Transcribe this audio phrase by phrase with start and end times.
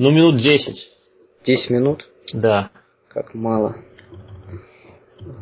[0.00, 0.92] Ну, минут десять.
[1.44, 2.06] Десять минут?
[2.32, 2.70] Да.
[3.08, 3.82] Как мало.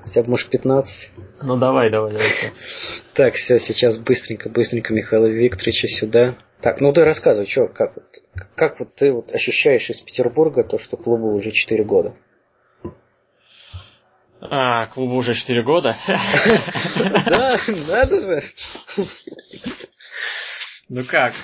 [0.03, 1.11] Хотя бы, может, 15.
[1.43, 2.31] Ну, давай, давай, давай.
[3.13, 6.39] Так, все, сейчас быстренько, быстренько Михаила Викторовича сюда.
[6.63, 8.05] Так, ну ты рассказывай, что, как вот,
[8.55, 12.17] как вот ты вот ощущаешь из Петербурга то, что клубу уже 4 года?
[14.41, 15.99] А, клубу уже 4 года?
[17.27, 18.43] Да, надо же.
[20.89, 21.35] Ну как?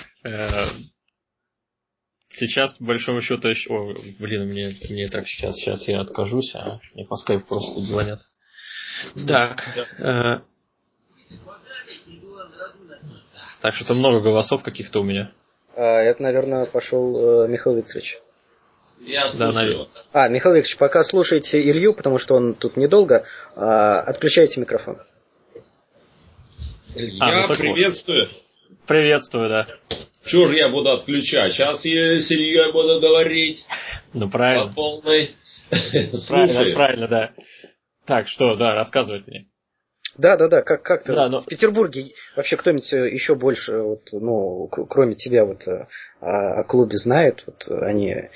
[2.33, 3.69] Э, сейчас, по большому счету, еще...
[3.71, 8.19] О, блин, мне, мне так сейчас, сейчас я откажусь, а мне по скайпу просто звонят.
[9.27, 9.63] Так.
[9.99, 10.41] Э,
[13.61, 15.31] так что-то много голосов каких-то у меня.
[15.75, 18.19] А, это, наверное, пошел э, Михаил Викторович.
[18.99, 19.51] Я слушаю.
[19.51, 19.87] Да, наверное.
[20.11, 24.99] А, Михаил Викторович, пока слушайте Илью, потому что он тут недолго, а, отключайте микрофон.
[26.95, 28.29] Я а, ну, приветствую.
[28.85, 29.67] Приветствую, да.
[30.25, 31.53] Чего же я буду отключать?
[31.53, 33.65] Сейчас я с Ильей буду говорить.
[34.13, 34.67] Ну, правильно.
[34.69, 35.35] По полной.
[36.27, 37.31] Правильно, правильно, да.
[38.05, 39.47] Так, что, да, рассказывай мне.
[40.17, 41.41] Да, да, да, как, как ты да, но...
[41.41, 45.87] в Петербурге вообще кто-нибудь еще больше, вот, ну, кроме тебя, вот о,
[46.59, 48.29] о клубе знает, вот они,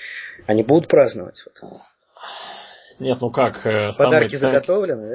[0.48, 1.44] они будут праздновать?
[1.62, 1.82] Вот.
[3.00, 3.64] Нет, ну как?
[3.66, 5.10] Э, Подарки самые, заготовлены,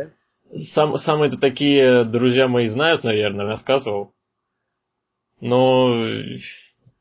[0.51, 0.59] да?
[0.73, 4.13] Сам, самые-то такие друзья мои знают, наверное, рассказывал.
[5.43, 6.07] Но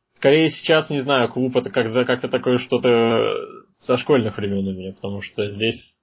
[0.09, 3.35] скорее сейчас, не знаю, клуб это как-то, как-то такое что-то
[3.75, 6.01] со школьных времен у меня, потому что здесь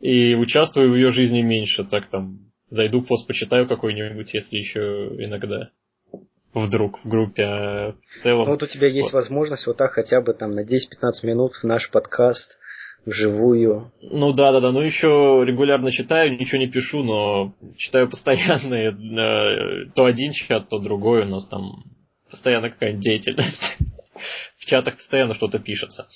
[0.00, 5.68] и участвую в ее жизни меньше, так там зайду пост почитаю какой-нибудь, если еще иногда
[6.54, 8.46] вдруг в группе, а в целом...
[8.46, 9.18] Ну, вот у тебя есть вот.
[9.18, 12.56] возможность вот так хотя бы там на 10-15 минут в наш подкаст
[13.06, 13.90] вживую.
[14.02, 14.72] Ну да, да, да.
[14.72, 18.74] Ну еще регулярно читаю, ничего не пишу, но читаю постоянно.
[18.74, 21.22] Э, то один чат, то другой.
[21.22, 21.84] У нас там
[22.30, 23.62] постоянно какая-нибудь деятельность.
[24.58, 26.06] В чатах постоянно что-то пишется.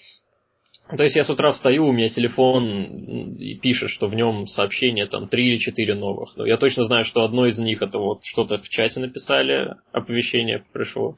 [0.95, 5.07] То есть я с утра встаю, у меня телефон и пишет, что в нем сообщение
[5.07, 6.37] там три или четыре новых.
[6.37, 10.63] Но я точно знаю, что одно из них это вот что-то в чате написали, оповещение
[10.75, 11.17] пришло.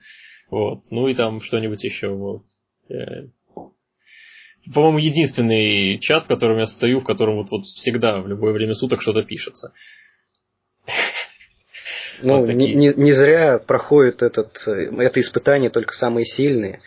[0.50, 0.82] Вот.
[0.92, 2.08] Ну и там что-нибудь еще.
[2.08, 2.42] Вот.
[4.74, 8.74] По-моему, единственный чат, в котором я стою, в котором вот, вот всегда, в любое время
[8.74, 9.72] суток что-то пишется.
[12.22, 16.80] Ну, вот не, не, не зря проходит этот, это испытание только самые сильные.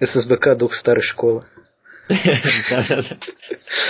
[0.00, 1.44] ССБК дух старой школы.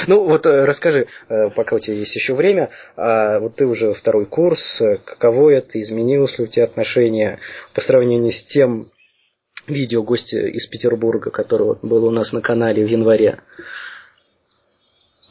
[0.07, 3.93] Ну, вот э, расскажи, э, пока у тебя есть еще время, а вот ты уже
[3.93, 7.39] второй курс, э, каково это, изменилось ли у тебя отношение
[7.75, 8.91] по сравнению с тем
[9.71, 13.41] видео гостя из Петербурга, которое было у нас на канале в январе?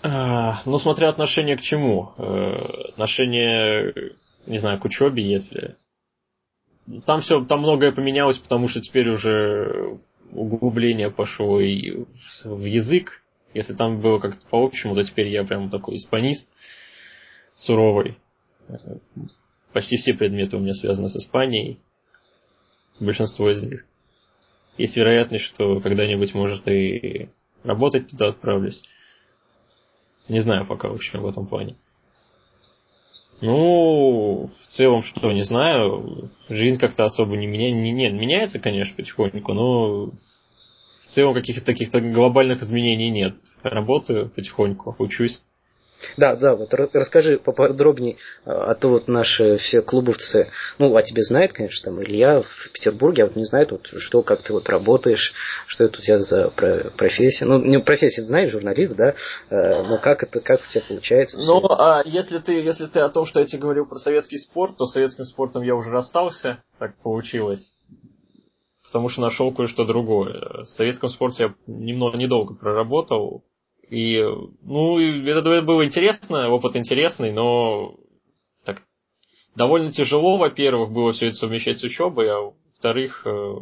[0.03, 2.13] А, ну, смотря отношение к чему.
[2.89, 4.13] Отношение,
[4.45, 5.75] не знаю, к учебе, если.
[7.05, 9.99] Там все, там многое поменялось, потому что теперь уже
[10.31, 12.05] углубление пошло и
[12.45, 13.23] в язык.
[13.53, 16.53] Если там было как-то по общему, то теперь я прям такой испанист
[17.55, 18.17] суровый.
[19.73, 21.79] Почти все предметы у меня связаны с Испанией.
[22.99, 23.85] Большинство из них.
[24.77, 27.29] Есть вероятность, что когда-нибудь, может, и
[27.63, 28.83] работать туда отправлюсь.
[30.27, 31.75] Не знаю пока, в общем, в этом плане.
[33.39, 37.77] Ну, в целом, что, не знаю, жизнь как-то особо не меняется.
[37.77, 40.05] Не, не, меняется, конечно, потихоньку, но
[41.01, 43.35] в целом каких-то таких глобальных изменений нет.
[43.61, 45.43] Работаю потихоньку, учусь.
[46.17, 51.23] Да, да, вот расскажи поподробнее, а, а то вот наши все клубовцы, ну, о тебе
[51.23, 54.69] знает, конечно, там Илья в Петербурге, а вот не знает, вот, что, как ты вот
[54.69, 55.33] работаешь,
[55.67, 57.45] что это у тебя за профессия.
[57.45, 59.15] Ну, не профессия, ты знаешь, журналист, да,
[59.49, 61.39] э, но как это, как у тебя получается?
[61.39, 64.77] Ну, а если ты, если ты о том, что я тебе говорил про советский спорт,
[64.77, 67.85] то с советским спортом я уже расстался, так получилось
[68.87, 70.63] потому что нашел кое-что другое.
[70.63, 73.43] В советском спорте я немного недолго проработал,
[73.89, 74.21] и,
[74.63, 77.95] ну, это было интересно, опыт интересный, но
[78.65, 78.83] так,
[79.55, 83.55] довольно тяжело, во-первых, было все это совмещать с учебой, а во-вторых, э,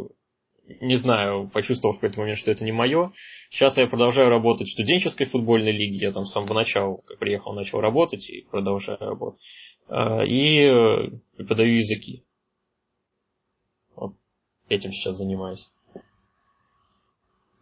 [0.82, 3.12] не знаю, почувствовал в какой-то момент, что это не мое.
[3.52, 7.54] Сейчас я продолжаю работать в студенческой футбольной лиге, я там с самого начала, как приехал,
[7.54, 9.40] начал работать и продолжаю работать.
[9.88, 12.24] А, и э, преподаю языки.
[13.96, 14.16] Вот
[14.70, 15.70] этим сейчас занимаюсь.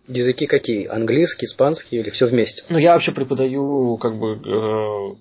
[0.07, 0.87] Языки какие?
[0.87, 2.63] Английский, испанский или все вместе?
[2.69, 5.15] Ну, я вообще преподаю, как бы, э,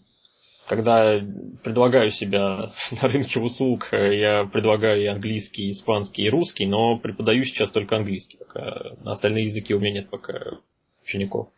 [0.67, 1.21] когда
[1.63, 7.45] предлагаю себя на рынке услуг, я предлагаю и английский, и испанский, и русский, но преподаю
[7.45, 8.39] сейчас только английский.
[8.39, 10.59] Пока на остальные языки у меня нет пока
[11.05, 11.49] учеников.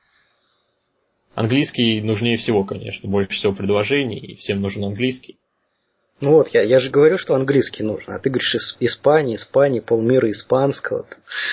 [1.35, 5.39] Английский нужнее всего, конечно, больше всего предложений, и всем нужен английский.
[6.25, 9.81] Ну вот, я, я же говорю, что английский нужен, а ты говоришь из Испании, Испании,
[9.81, 11.07] полмира испанского.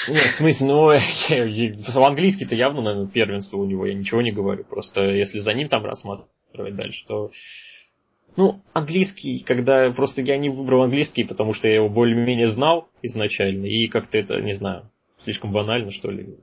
[0.07, 4.63] Нет, в смысле, ну, в английский-то явно, наверное, первенство у него, я ничего не говорю.
[4.63, 7.31] Просто если за ним там рассматривать дальше, то
[8.38, 13.65] ну, английский, когда просто я не выбрал английский, потому что я его более-менее знал изначально,
[13.65, 14.89] и как-то это, не знаю,
[15.19, 16.38] слишком банально, что ли.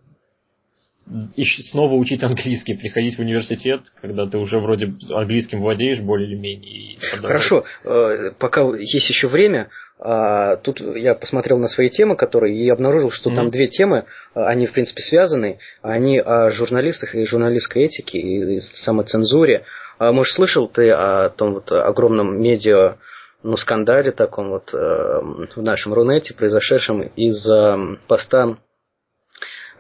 [1.37, 6.37] И снова учить английский, приходить в университет, когда ты уже вроде английским владеешь более или
[6.37, 6.99] менее.
[7.22, 9.69] Хорошо, э, пока есть еще время,
[10.00, 13.34] а, тут я посмотрел на свои темы, которые, и обнаружил, что mm-hmm.
[13.34, 15.58] там две темы, а, они, в принципе, связаны.
[15.82, 19.64] Они о журналистах и журналистской этике, и самоцензуре.
[19.99, 22.96] А, может, слышал ты о том вот огромном медиа
[23.43, 28.56] ну, скандале таком вот э, в нашем Рунете, произошедшем из э, поста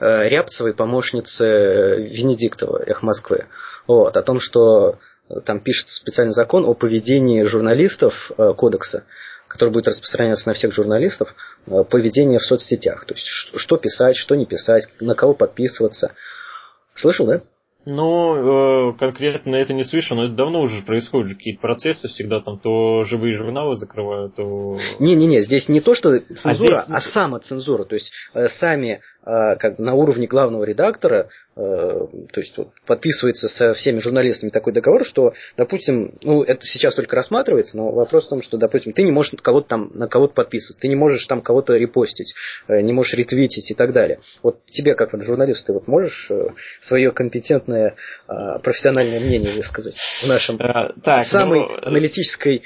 [0.00, 1.44] Рябцевой, помощницы
[2.10, 3.46] Венедиктова, Эх Москвы.
[3.86, 4.98] Вот, о том, что
[5.44, 9.04] там пишется специальный закон о поведении журналистов кодекса,
[9.48, 11.34] который будет распространяться на всех журналистов,
[11.90, 13.04] поведение в соцсетях.
[13.06, 16.12] То есть, что писать, что не писать, на кого подписываться.
[16.94, 17.42] Слышал, да?
[17.90, 22.58] Ну, э, конкретно это не слышу, но это давно уже происходит, какие-то процессы всегда там,
[22.58, 24.78] то живые журналы закрывают, то...
[24.98, 26.96] Не-не-не, здесь не то, что цензура, а, здесь...
[26.96, 31.28] а самоцензура, то есть э, сами э, как на уровне главного редактора
[31.58, 36.94] Э, то есть вот, подписывается со всеми журналистами такой договор, что, допустим, ну, это сейчас
[36.94, 40.34] только рассматривается, но вопрос в том, что, допустим, ты не можешь кого-то там, на кого-то
[40.34, 42.32] подписываться, ты не можешь там кого-то репостить,
[42.68, 44.20] э, не можешь ретвитить и так далее.
[44.44, 47.96] Вот тебе, как журналист, ты вот можешь э, свое компетентное
[48.26, 52.62] профессиональное мнение высказать в нашем а, так, самой ну, аналитической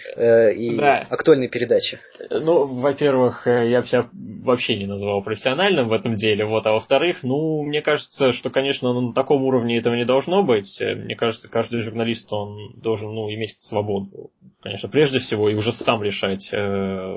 [0.55, 1.06] и да.
[1.09, 2.00] актуальной передаче?
[2.29, 4.05] Ну, во-первых, я бы себя
[4.44, 8.93] вообще не назвал профессиональным в этом деле, вот, а во-вторых, ну, мне кажется, что, конечно,
[8.93, 10.81] на таком уровне этого не должно быть.
[10.81, 16.02] Мне кажется, каждый журналист, он должен ну, иметь свободу, конечно, прежде всего, и уже сам
[16.02, 17.16] решать э,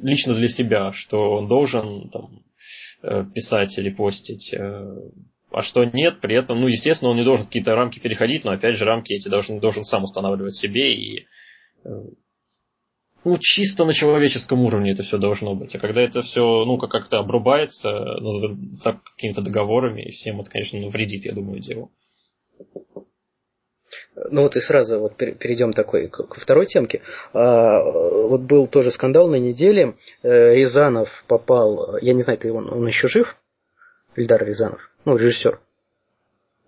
[0.00, 2.42] лично для себя, что он должен там,
[3.02, 4.94] э, писать или постить, э,
[5.50, 8.76] а что нет, при этом, ну, естественно, он не должен какие-то рамки переходить, но, опять
[8.76, 11.26] же, рамки эти должен, должен сам устанавливать себе и
[11.84, 11.88] э,
[13.24, 15.74] ну, чисто на человеческом уровне это все должно быть.
[15.74, 20.50] А когда это все, ну, как-то обрубается ну, за, за какими-то договорами, и всем это,
[20.50, 21.90] конечно, ну, вредит, я думаю, делу.
[24.30, 27.02] Ну вот и сразу вот перейдем такой ко второй темке.
[27.32, 29.94] А, вот был тоже скандал на неделе.
[30.22, 33.36] Э, Рязанов попал, я не знаю, ты он, он еще жив?
[34.16, 35.60] Ильдар Рязанов, ну, режиссер.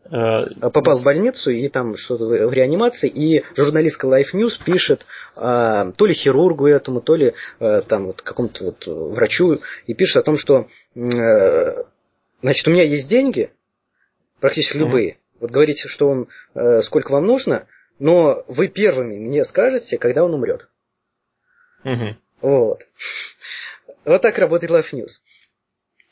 [0.05, 5.05] Э, попал в больницу и там что-то в реанимации, и журналистка Life News пишет
[5.37, 10.17] а, то ли хирургу этому, то ли а, там вот какому-то вот врачу, и пишет
[10.17, 10.67] о том, что
[10.97, 11.85] а,
[12.41, 13.51] значит, у меня есть деньги,
[14.41, 14.81] практически mm-hmm.
[14.81, 17.67] любые, вот говорите, что он, а, сколько вам нужно,
[17.99, 20.69] но вы первыми мне скажете, когда он умрет.
[21.85, 22.15] Mm-hmm.
[22.41, 22.81] Вот.
[24.07, 25.21] Вот так работает Life News.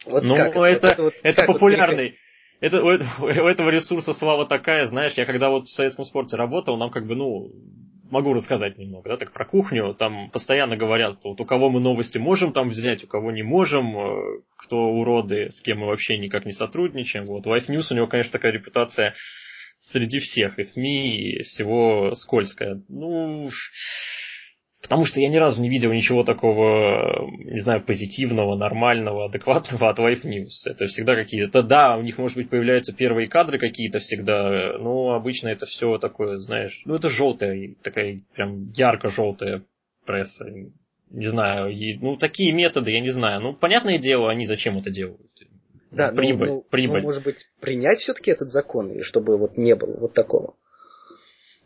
[0.06, 0.48] Вот ну, как?
[0.50, 2.10] это, вот это, вот, это популярный.
[2.10, 2.27] Вот,
[2.60, 6.76] это, у, у этого ресурса слава такая, знаешь, я когда вот в советском спорте работал,
[6.76, 7.50] нам как бы, ну,
[8.10, 12.18] могу рассказать немного, да, так про кухню, там постоянно говорят, вот у кого мы новости
[12.18, 16.46] можем там взять, у кого не можем, э, кто уроды, с кем мы вообще никак
[16.46, 19.14] не сотрудничаем, вот, Life News у него, конечно, такая репутация
[19.76, 23.50] среди всех, и СМИ, и всего скользкая, ну,
[24.82, 29.98] Потому что я ни разу не видел ничего такого, не знаю, позитивного, нормального, адекватного от
[29.98, 30.66] Life News.
[30.66, 35.48] Это всегда какие-то, да, у них, может быть, появляются первые кадры какие-то всегда, но обычно
[35.48, 39.64] это все такое, знаешь, ну это желтая, такая прям ярко-желтая
[40.06, 40.46] пресса.
[41.10, 43.40] Не знаю, и, ну такие методы, я не знаю.
[43.40, 45.20] Ну, понятное дело, они зачем это делают.
[45.90, 47.00] Да, прибыль, ну, ну, прибыль.
[47.00, 50.54] Ну, может быть, принять все-таки этот закон, чтобы вот не было вот такого.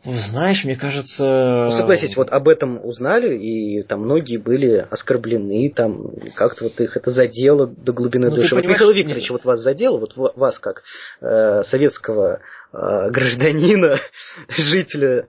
[0.05, 1.23] Знаешь, мне кажется...
[1.23, 6.97] Ну, согласись, вот об этом узнали, и там многие были оскорблены, там как-то вот их
[6.97, 8.53] это задело до глубины ну, души.
[8.53, 10.83] Вот Михаил Викторович, вот вас задело, вот вас как
[11.21, 12.41] э, советского
[12.73, 13.99] э, гражданина,
[14.49, 15.27] жителя,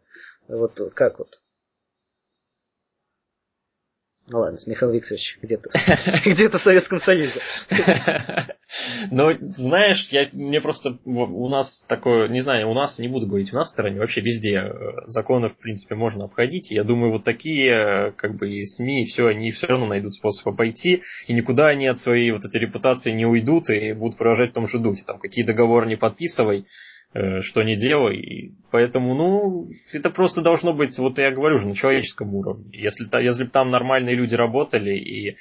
[0.48, 1.28] вот как вот?
[4.26, 5.70] Ну ладно, Михаил Викторович где-то
[6.24, 7.40] где-то в Советском Союзе.
[9.10, 13.52] Но знаешь, я, мне просто у нас такое, не знаю, у нас не буду говорить,
[13.52, 14.72] у нас в стране вообще везде э,
[15.04, 16.70] законы, в принципе, можно обходить.
[16.70, 20.14] Я думаю, вот такие, э, как бы, и СМИ, и все, они все равно найдут
[20.14, 24.50] способ обойти, и никуда они от своей вот этой репутации не уйдут и будут продолжать
[24.50, 25.02] в том же духе.
[25.06, 26.64] Там какие договоры не подписывай,
[27.40, 28.54] что не делай.
[28.70, 32.66] Поэтому, ну, это просто должно быть, вот я говорю же, на человеческом уровне.
[32.72, 35.36] Если, если бы там нормальные люди работали и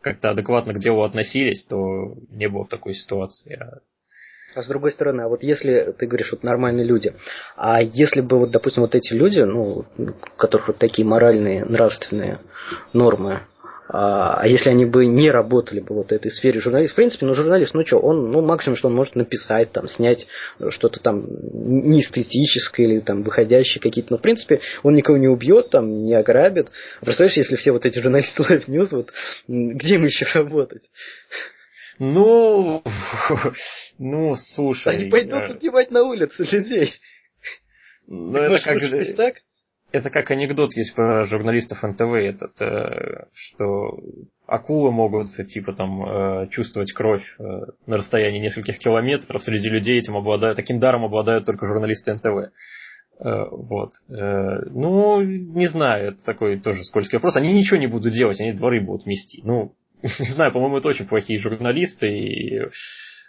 [0.00, 3.56] как-то адекватно к делу относились, то не было в такой ситуации.
[3.56, 3.78] А
[4.54, 7.14] А с другой стороны, а вот если ты говоришь, вот нормальные люди,
[7.56, 12.40] а если бы вот, допустим, вот эти люди, ну, у которых вот такие моральные, нравственные
[12.92, 13.46] нормы,
[13.86, 17.26] а, а если они бы не работали бы вот в этой сфере журналист, в принципе,
[17.26, 20.26] ну журналист, ну что, он, ну максимум, что он может написать, там, снять
[20.70, 26.04] что-то там неэстетическое или там выходящее какие-то, но в принципе он никого не убьет, там,
[26.04, 26.68] не ограбит.
[27.00, 29.12] Представляешь, если все вот эти журналисты Live News, вот
[29.48, 30.84] где им еще работать?
[31.98, 32.82] Ну,
[33.98, 34.94] ну, слушай.
[34.94, 36.94] Они пойдут э, убивать на улице людей.
[38.06, 39.14] Ну, это как же...
[39.14, 39.36] так?
[39.94, 44.00] Это как анекдот есть про журналистов НТВ, этот, э, что
[44.44, 50.56] акулы могут, типа, там, э, чувствовать кровь на расстоянии нескольких километров среди людей, этим обладают,
[50.56, 52.52] таким даром обладают только журналисты НТВ.
[53.20, 53.90] Вот.
[54.08, 57.36] Ну, не знаю, это такой тоже скользкий вопрос.
[57.36, 59.42] Они ничего не будут делать, они дворы будут мести.
[59.44, 62.62] Ну, не знаю, по-моему, это очень плохие журналисты, и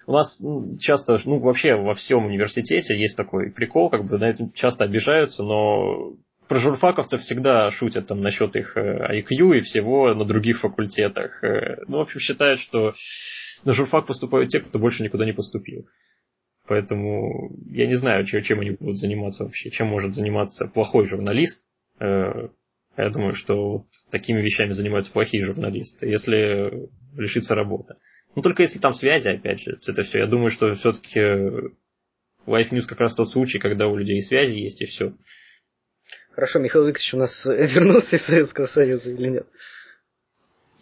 [0.07, 0.41] у нас
[0.79, 5.43] часто, ну, вообще во всем университете есть такой прикол, как бы на это часто обижаются,
[5.43, 6.15] но
[6.47, 11.43] про журфаковцев всегда шутят там насчет их э, IQ и всего на других факультетах.
[11.43, 12.93] Э, ну, в общем, считают, что
[13.63, 15.87] на журфак поступают те, кто больше никуда не поступил.
[16.67, 21.67] Поэтому я не знаю, чем они будут заниматься вообще, чем может заниматься плохой журналист,
[21.99, 22.49] э,
[22.97, 27.95] я думаю, что вот такими вещами занимаются плохие журналисты, если лишиться работы.
[28.35, 30.19] Ну, только если там связи, опять же, это все.
[30.19, 31.19] Я думаю, что все-таки
[32.47, 35.13] Life News как раз тот случай, когда у людей связи есть, и все.
[36.35, 39.47] Хорошо, Михаил Викторович у нас вернулся из Советского Союза или нет?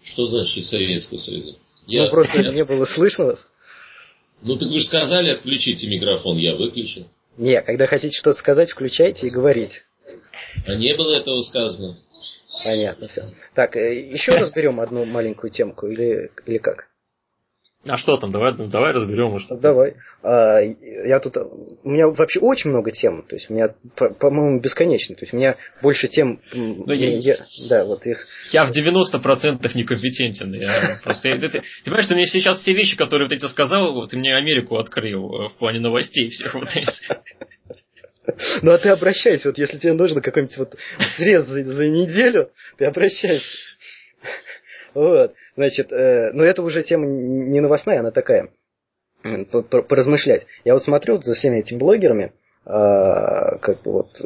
[0.03, 1.57] Что значит из Советского Союза?
[1.85, 2.51] Я, ну, просто я...
[2.51, 3.47] не было слышно вас.
[4.41, 7.07] Ну, так вы же сказали, отключите микрофон, я выключил.
[7.37, 9.83] Не, когда хотите что-то сказать, включайте и говорите.
[10.65, 11.97] А не было этого сказано.
[12.63, 13.21] Понятно, все.
[13.55, 16.87] Так, э, еще разберем одну маленькую темку или, или как?
[17.85, 18.31] А что там?
[18.31, 19.31] Давай, ну, давай разберем.
[19.31, 19.95] Может, давай.
[20.21, 21.35] А, я тут...
[21.35, 23.23] У меня вообще очень много тем.
[23.23, 23.75] То есть у меня,
[24.19, 25.15] по-моему, бесконечно.
[25.15, 26.39] То есть у меня больше тем...
[26.53, 27.37] Ну, я, я,
[27.69, 28.25] да, вот их...
[28.51, 30.53] Я в 90% некомпетентен.
[30.53, 33.93] Я просто, ты, ты, ты понимаешь, что мне сейчас все вещи, которые вот эти сказал,
[33.93, 36.93] вот ты мне Америку открыл э, в плане новостей всех вот этих.
[38.61, 40.75] Ну а ты обращайся, вот если тебе нужно какой-нибудь вот
[41.17, 43.43] срез за, за неделю, ты обращайся.
[44.93, 48.49] Вот, значит, э, но это уже тема не новостная, она такая,
[49.87, 50.45] поразмышлять.
[50.63, 52.33] Я вот смотрю за всеми этими блогерами,
[52.65, 52.69] э,
[53.61, 54.21] как бы вот,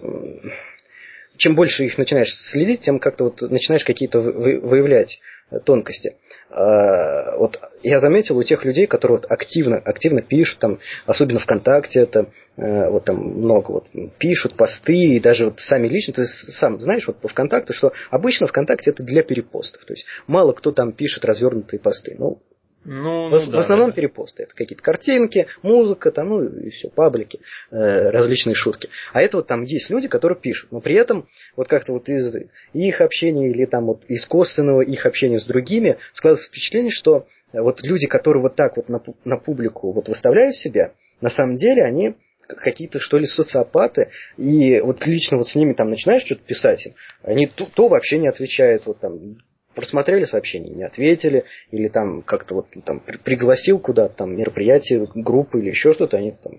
[1.38, 5.20] чем больше их начинаешь следить, тем как-то вот начинаешь какие-то выявлять
[5.64, 6.16] тонкости.
[6.50, 12.02] А, вот я заметил у тех людей, которые вот активно, активно пишут, там, особенно ВКонтакте,
[12.02, 12.28] это
[12.58, 13.88] э, вот там много вот
[14.18, 18.48] пишут посты, и даже вот сами лично, ты сам знаешь вот по ВКонтакту, что обычно
[18.48, 19.84] ВКонтакте это для перепостов.
[19.86, 22.16] То есть мало кто там пишет развернутые посты.
[22.18, 22.42] Ну,
[22.88, 23.96] ну, в, ну, да, в основном да.
[23.96, 24.44] перепосты.
[24.44, 28.90] Это какие-то картинки, музыка, там, ну и все, паблики, э, различные шутки.
[29.12, 30.72] А это вот там есть люди, которые пишут.
[30.72, 31.28] Но при этом
[31.58, 32.34] вот как-то вот из
[32.74, 37.84] их общения или там вот из косвенного их общения с другими складывается впечатление, что вот
[37.84, 42.16] люди, которые вот так вот на, на публику вот выставляют себя, на самом деле они
[42.48, 46.94] какие-то, что ли, социопаты, и вот лично вот с ними там начинаешь что-то писать им,
[47.22, 49.38] они то, то вообще не отвечают, вот там
[49.78, 55.70] просмотрели сообщение, не ответили, или там как-то вот там пригласил куда-то там мероприятие, группы или
[55.70, 56.54] еще что-то, они там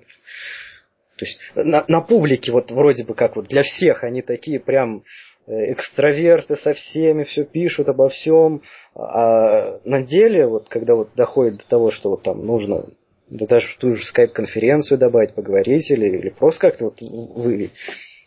[1.16, 5.02] то есть на, на публике вот вроде бы как вот для всех они такие прям
[5.48, 8.62] э, экстраверты со всеми все пишут обо всем,
[8.94, 12.86] а на деле вот когда вот доходит до того, что вот там нужно
[13.30, 17.72] да даже ту же скайп-конференцию добавить, поговорить или, или просто как-то вот вы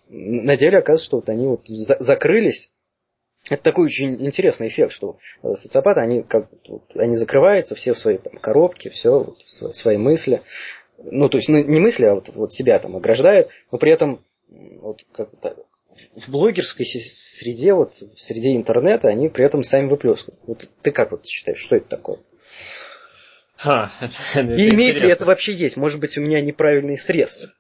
[0.10, 2.69] на деле оказывается, что вот они вот за, закрылись
[3.51, 6.48] это такой очень интересный эффект, что э, социопаты, они как
[6.96, 10.41] они закрываются все в свои там, коробки, все вот, в свои мысли.
[11.03, 14.24] Ну, то есть ну, не мысли, а вот, вот себя там ограждают, но при этом
[14.50, 15.29] вот, как
[16.15, 20.39] в блогерской среде, вот в среде интернета, они при этом сами выплескивают.
[20.46, 22.20] Вот ты как вот считаешь, что это такое?
[23.55, 25.77] Ха, это, это И имеет ли это вообще есть?
[25.77, 27.51] Может быть, у меня неправильный срез?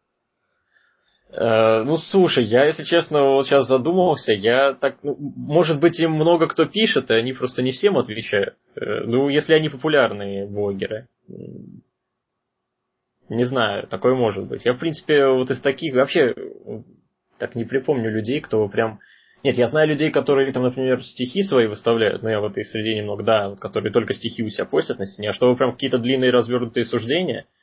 [1.33, 6.11] Э, ну, слушай, я, если честно, вот сейчас задумался, я так, ну, может быть, им
[6.11, 8.55] много кто пишет, и они просто не всем отвечают.
[8.75, 11.07] Э, ну, если они популярные блогеры.
[13.29, 14.65] Не знаю, такое может быть.
[14.65, 16.35] Я, в принципе, вот из таких вообще
[17.37, 18.99] так не припомню людей, кто прям...
[19.43, 22.93] Нет, я знаю людей, которые там, например, стихи свои выставляют, но я вот их среди
[22.93, 25.97] немного, да, вот, которые только стихи у себя постят на стене, а чтобы прям какие-то
[25.97, 27.45] длинные развернутые суждения–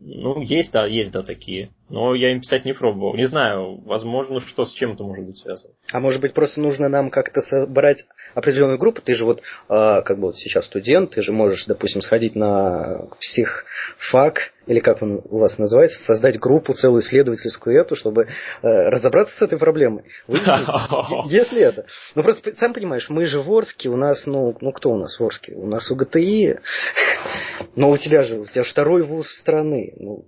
[0.00, 1.70] ну, есть, да, есть, да, такие.
[1.90, 3.16] Но я им писать не пробовал.
[3.16, 5.74] Не знаю, возможно, что с чем-то может быть связано.
[5.92, 8.04] А может быть, просто нужно нам как-то собрать
[8.34, 9.02] определенную группу?
[9.02, 13.08] Ты же вот, э, как бы вот сейчас студент, ты же можешь, допустим, сходить на
[13.18, 18.26] психфак, или как он у вас называется, создать группу, целую исследовательскую эту, чтобы э,
[18.62, 20.04] разобраться с этой проблемой.
[20.28, 21.86] Если это.
[22.14, 25.18] Ну просто, сам понимаешь, мы же в Орске, у нас, ну, ну кто у нас
[25.18, 25.54] в Орске?
[25.54, 26.60] У нас УГТИ,
[27.74, 29.92] но у тебя же, у тебя второй вуз страны.
[29.96, 30.26] Ну,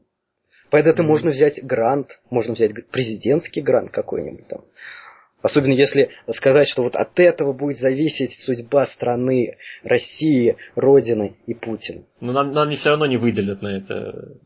[0.72, 4.64] под это можно взять грант, можно взять президентский грант какой-нибудь там.
[5.42, 12.04] Особенно если сказать, что вот от этого будет зависеть судьба страны, России, Родины и Путина.
[12.20, 14.38] Но нам, нам все равно не выделят на это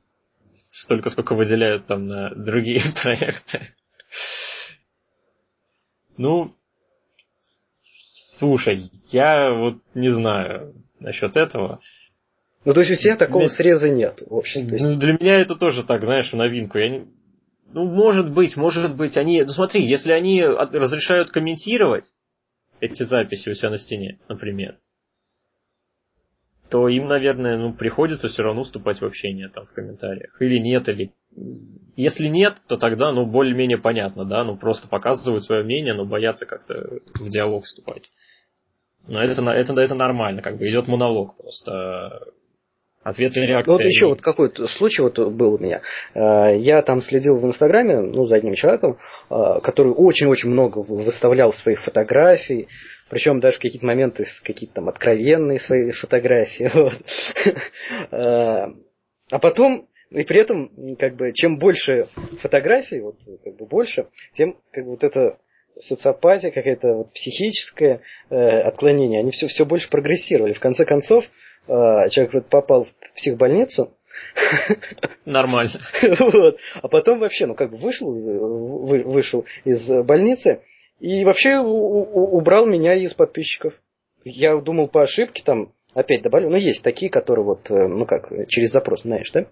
[0.70, 3.60] столько, сколько выделяют там на другие проекты.
[6.16, 6.50] Ну,
[8.38, 11.78] слушай, я вот не знаю насчет этого.
[12.66, 13.54] Ну, то есть у тебя такого Для...
[13.54, 14.96] среза нет в обществе.
[14.96, 16.78] Для меня это тоже так, знаешь, новинку.
[16.78, 17.06] Я не...
[17.72, 19.40] Ну, может быть, может быть, они...
[19.42, 22.12] Ну, смотри, если они разрешают комментировать
[22.80, 24.78] эти записи у себя на стене, например,
[26.68, 30.36] то им, наверное, ну, приходится все равно вступать в общение там в комментариях.
[30.42, 31.12] Или нет, или...
[31.94, 36.46] Если нет, то тогда, ну, более-менее понятно, да, ну, просто показывают свое мнение, но боятся
[36.46, 38.10] как-то в диалог вступать.
[39.06, 42.32] Но это, это, это нормально, как бы идет монолог просто
[43.06, 43.72] ответная реакция.
[43.72, 45.80] Ну, вот еще вот какой случай вот был у меня.
[46.14, 48.98] Э, я там следил в Инстаграме, ну, за одним человеком,
[49.30, 52.66] э, который очень-очень много выставлял своих фотографий,
[53.08, 56.70] причем даже в какие-то моменты какие-то там откровенные свои фотографии.
[56.76, 56.94] Вот.
[58.10, 58.66] Э,
[59.30, 62.08] а потом, и при этом, как бы, чем больше
[62.40, 65.38] фотографий, вот, как бы больше, тем как бы, вот это
[65.80, 70.52] социопатия, какая-то вот психическое э, отклонение, они все, все больше прогрессировали.
[70.52, 71.24] В конце концов,
[71.66, 73.92] человек вот попал в психбольницу.
[75.24, 75.80] Нормально.
[76.20, 76.58] вот.
[76.80, 80.62] А потом вообще, ну как бы вышел, вы, вышел из больницы
[81.00, 83.74] и вообще убрал меня из подписчиков.
[84.24, 86.50] Я думал по ошибке там опять добавлю.
[86.50, 89.46] Ну, есть такие, которые вот, э, ну как, через запрос, знаешь, да?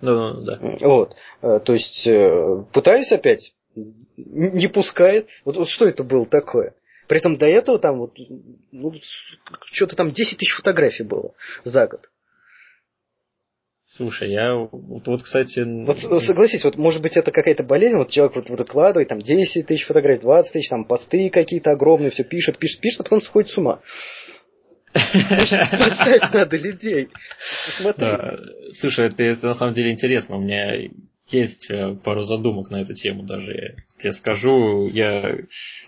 [0.00, 0.58] Ну, да.
[0.80, 1.14] Вот.
[1.42, 3.54] Э, то есть, э, пытаюсь опять
[4.16, 5.28] не пускает.
[5.44, 6.74] Вот, вот что это было такое?
[7.06, 8.14] При этом до этого там вот,
[8.72, 8.94] ну,
[9.66, 11.34] что-то там 10 тысяч фотографий было
[11.64, 12.08] за год.
[13.84, 15.60] Слушай, я вот, вот кстати...
[15.60, 19.86] Вот согласись, вот может быть это какая-то болезнь, вот человек вот выкладывает там 10 тысяч
[19.86, 23.58] фотографий, 20 тысяч, там посты какие-то огромные, все пишет, пишет, пишет, а потом сходит с
[23.58, 23.80] ума.
[24.92, 27.10] Спасать надо людей.
[27.78, 28.06] Смотри.
[28.74, 30.36] Слушай, это, это на самом деле интересно.
[30.36, 30.88] У меня
[31.28, 33.52] есть э, пару задумок на эту тему даже.
[33.52, 35.38] Я тебе скажу, я...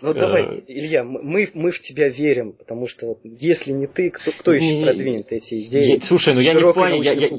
[0.01, 0.61] Ну давай, э...
[0.67, 5.31] Илья, мы, мы в тебя верим, потому что если не ты, кто, кто еще продвинет
[5.31, 5.99] эти идеи?
[6.01, 6.99] Слушай, ну я не в плане...
[6.99, 7.29] Я, я,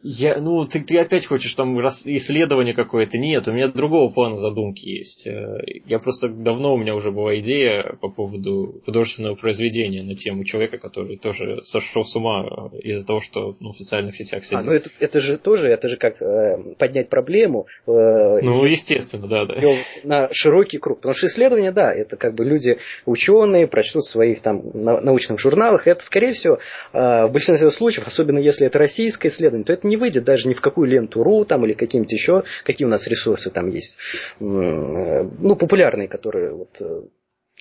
[0.00, 3.18] я, ну, ты, ты опять хочешь там исследование какое-то?
[3.18, 5.26] Нет, у меня другого плана задумки есть.
[5.26, 10.44] Э, я просто давно у меня уже была идея по поводу художественного произведения на тему
[10.44, 14.60] человека, который тоже сошел с ума э, из-за того, что ну, в социальных сетях сидит.
[14.60, 17.66] А, ну это, это же тоже, это же как э, поднять проблему.
[17.88, 19.56] Э, ну, естественно, да, да.
[20.04, 20.98] На широкий круг.
[20.98, 25.88] Потому что исследования, да, это как бы люди ученые, прочтут в своих там научных журналах.
[25.88, 26.60] Это, скорее всего,
[26.92, 30.54] э, в большинстве случаев, особенно если это российское исследование, то это не выйдет даже ни
[30.54, 33.96] в какую ленту РУ там или какие-нибудь еще, какие у нас ресурсы там есть,
[34.40, 37.02] э, ну, популярные, которые вот э,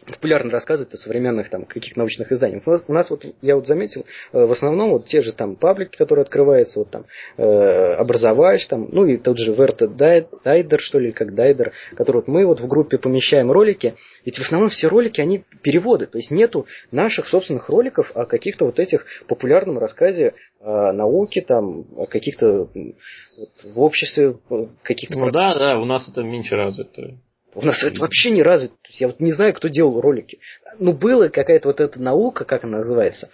[0.08, 2.64] популярно рассказывают о современных там каких научных изданиях.
[2.66, 5.56] У нас, у нас вот, я вот заметил, э, в основном вот те же там
[5.56, 7.06] паблики, которые открываются, вот там
[7.38, 12.28] э, образовач, там, ну и тот же Верта Дайдер, что ли, как Дайдер, который вот
[12.28, 16.32] мы вот в группе помещаем ролики, ведь в основном все ролики, они переводы, то есть
[16.32, 22.70] нету наших собственных роликов о каких-то вот этих популярном рассказе о науке, там, о каких-то
[22.70, 24.38] вот, в обществе
[24.84, 25.60] каких-то Ну процессах.
[25.60, 27.18] да, да, у нас это меньше развито.
[27.54, 28.76] У нас это вообще не развито.
[28.92, 30.40] Я вот не знаю, кто делал ролики.
[30.80, 33.30] Ну, была какая-то вот эта наука, как она называется.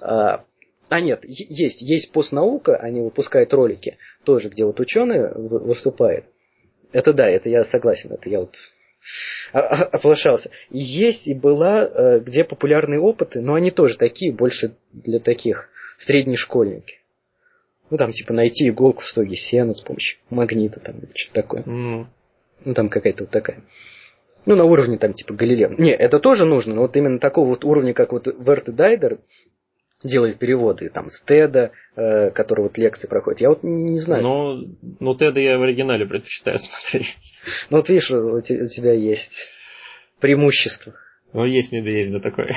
[0.00, 0.44] А,
[0.88, 6.26] а нет, есть, есть постнаука, они выпускают ролики, тоже, где вот ученые выступают.
[6.92, 8.54] Это да, это я согласен, это я вот
[9.52, 10.50] оплошался.
[10.70, 15.68] И есть и была, э, где популярные опыты, но они тоже такие, больше для таких
[15.98, 17.00] средних школьники.
[17.90, 21.62] Ну, там, типа, найти иголку в стоге сена с помощью магнита, там, что-то такое.
[21.62, 22.06] Mm.
[22.64, 23.62] Ну, там какая-то вот такая.
[24.46, 25.74] Ну, на уровне там типа Галилео.
[25.76, 29.18] Не, это тоже нужно, но вот именно такого вот уровня, как вот Верт и Дайдер,
[30.04, 33.40] делает переводы, там, с Теда, э, который вот лекции проходит.
[33.40, 34.22] Я вот не знаю.
[34.22, 37.16] Ну, ну Теда я в оригинале предпочитаю смотреть.
[37.70, 39.32] Ну, вот видишь, у тебя есть
[40.20, 40.94] преимущество.
[41.32, 42.48] Ну, есть, не да есть, да такое.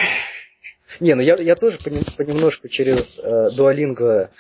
[1.00, 1.78] Не, ну я, я тоже
[2.18, 4.32] понемножку через э, дуалинго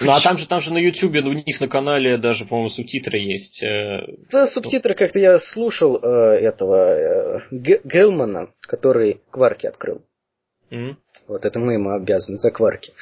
[0.00, 3.18] Ну а там же, там же на Ютубе, у них на канале даже, по-моему, субтитры
[3.18, 3.62] есть.
[3.62, 6.08] э, Да, субтитры как-то я слушал э,
[6.40, 10.02] этого э, Ге- Гелмана, который кварки открыл.
[10.70, 10.98] м.
[11.28, 12.92] Вот это мы ему обязаны за кварки.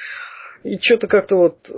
[0.63, 1.69] И что-то как-то вот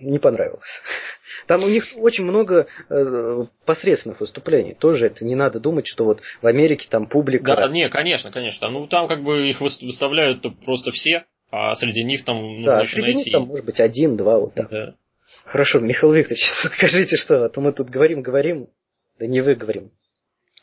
[0.00, 0.82] не понравилось.
[1.46, 4.74] Там у них очень много э, посредственных выступлений.
[4.74, 7.56] Тоже это не надо думать, что вот в Америке там публика...
[7.56, 8.68] Да, не, конечно, конечно.
[8.70, 12.84] Ну там как бы их выс- выставляют просто все, а среди них там нужно да,
[12.84, 13.16] среди найти.
[13.16, 14.68] них там может быть один-два вот так.
[14.70, 14.94] Да.
[15.44, 16.44] Хорошо, Михаил Викторович,
[16.76, 18.66] скажите что, а то мы тут говорим, говорим,
[19.20, 19.92] да не вы говорим.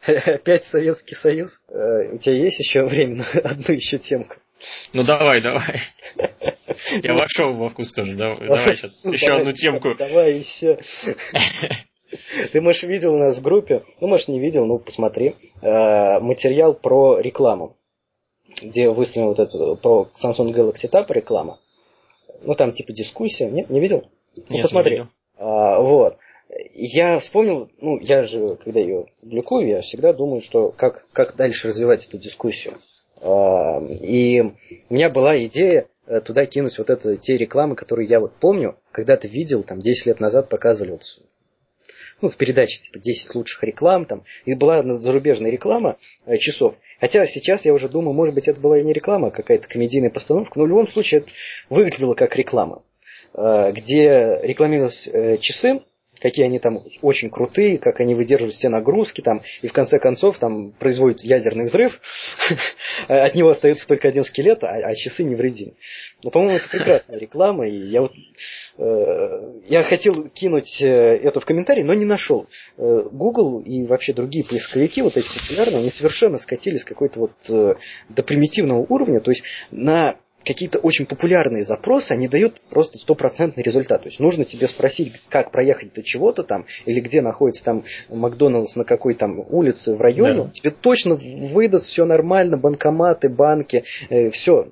[0.05, 1.51] Опять Советский Союз.
[1.69, 4.35] Э, У тебя есть еще время на одну еще темку?
[4.93, 5.79] Ну давай, давай.
[7.03, 8.15] Я вошел во вкус тоже.
[8.15, 9.95] Давай, давай сейчас Ну, еще давай, одну темку.
[9.95, 10.77] Давай еще.
[12.51, 16.73] Ты, может, видел у нас в группе, ну, может, не видел, ну, посмотри, э, материал
[16.73, 17.77] про рекламу,
[18.61, 21.59] где выставлен вот это, про Samsung Galaxy Tab реклама.
[22.43, 24.05] Ну, там типа дискуссия, нет, не видел?
[24.35, 24.91] Ну, Нет, не посмотри.
[24.91, 25.07] видел.
[25.37, 26.17] А, вот.
[26.73, 31.69] Я вспомнил, ну, я же, когда ее публикую, я всегда думаю, что как, как дальше
[31.69, 32.75] развивать эту дискуссию.
[33.21, 38.19] А, и у меня была идея э, туда кинуть вот это, те рекламы, которые я
[38.19, 41.03] вот помню, когда-то видел, там, 10 лет назад показывали вот
[42.21, 46.75] ну, в передаче типа 10 лучших реклам, там, и была зарубежная реклама э, часов.
[46.99, 50.57] Хотя сейчас я уже думаю, может быть, это была не реклама, а какая-то комедийная постановка,
[50.59, 51.31] но в любом случае это
[51.69, 52.83] выглядело как реклама,
[53.33, 55.81] э, где рекламировались э, часы,
[56.21, 60.37] какие они там очень крутые, как они выдерживают все нагрузки, там, и в конце концов
[60.37, 61.99] там производит ядерный взрыв,
[63.07, 65.73] от него остается только один скелет, а, а часы невредимы.
[66.23, 68.13] Но, по-моему, это прекрасная реклама, и я вот
[68.77, 72.47] э, я хотел кинуть э, это в комментарии, но не нашел.
[72.77, 77.77] Э, Google и вообще другие поисковики, вот эти популярные, они совершенно скатились какой-то вот
[78.09, 84.03] до примитивного уровня, то есть на какие-то очень популярные запросы, они дают просто стопроцентный результат.
[84.03, 88.75] То есть нужно тебе спросить, как проехать до чего-то там, или где находится там Макдоналдс
[88.75, 90.49] на какой там улице в районе, Да.
[90.51, 91.17] тебе точно
[91.53, 93.83] выдаст все нормально, банкоматы, банки,
[94.31, 94.67] все,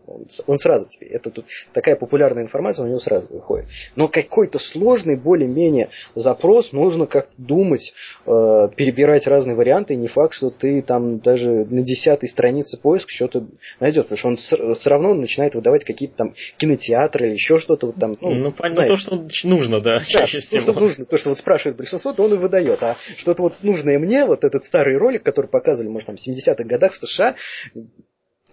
[0.47, 3.67] он сразу тебе, это тут такая популярная информация, у него сразу выходит.
[3.95, 7.93] Но какой-то сложный, более-менее запрос, нужно как-то думать,
[8.25, 8.31] э,
[8.75, 13.47] перебирать разные варианты, и не факт, что ты там даже на десятой странице поиска что-то
[13.79, 17.95] найдешь, потому что он все равно начинает выдавать какие-то там кинотеатры или еще что-то вот
[17.97, 18.15] там.
[18.21, 19.05] Ну, Ну, понятно, знаешь.
[19.05, 20.79] то, что нужно, да, Да, чаще то, что всего.
[20.79, 22.81] нужно, то, что вот спрашивает большинство, то он и выдает.
[22.81, 26.63] А что-то вот нужное мне, вот этот старый ролик, который показывали, может, там, в 70-х
[26.63, 27.35] годах в США,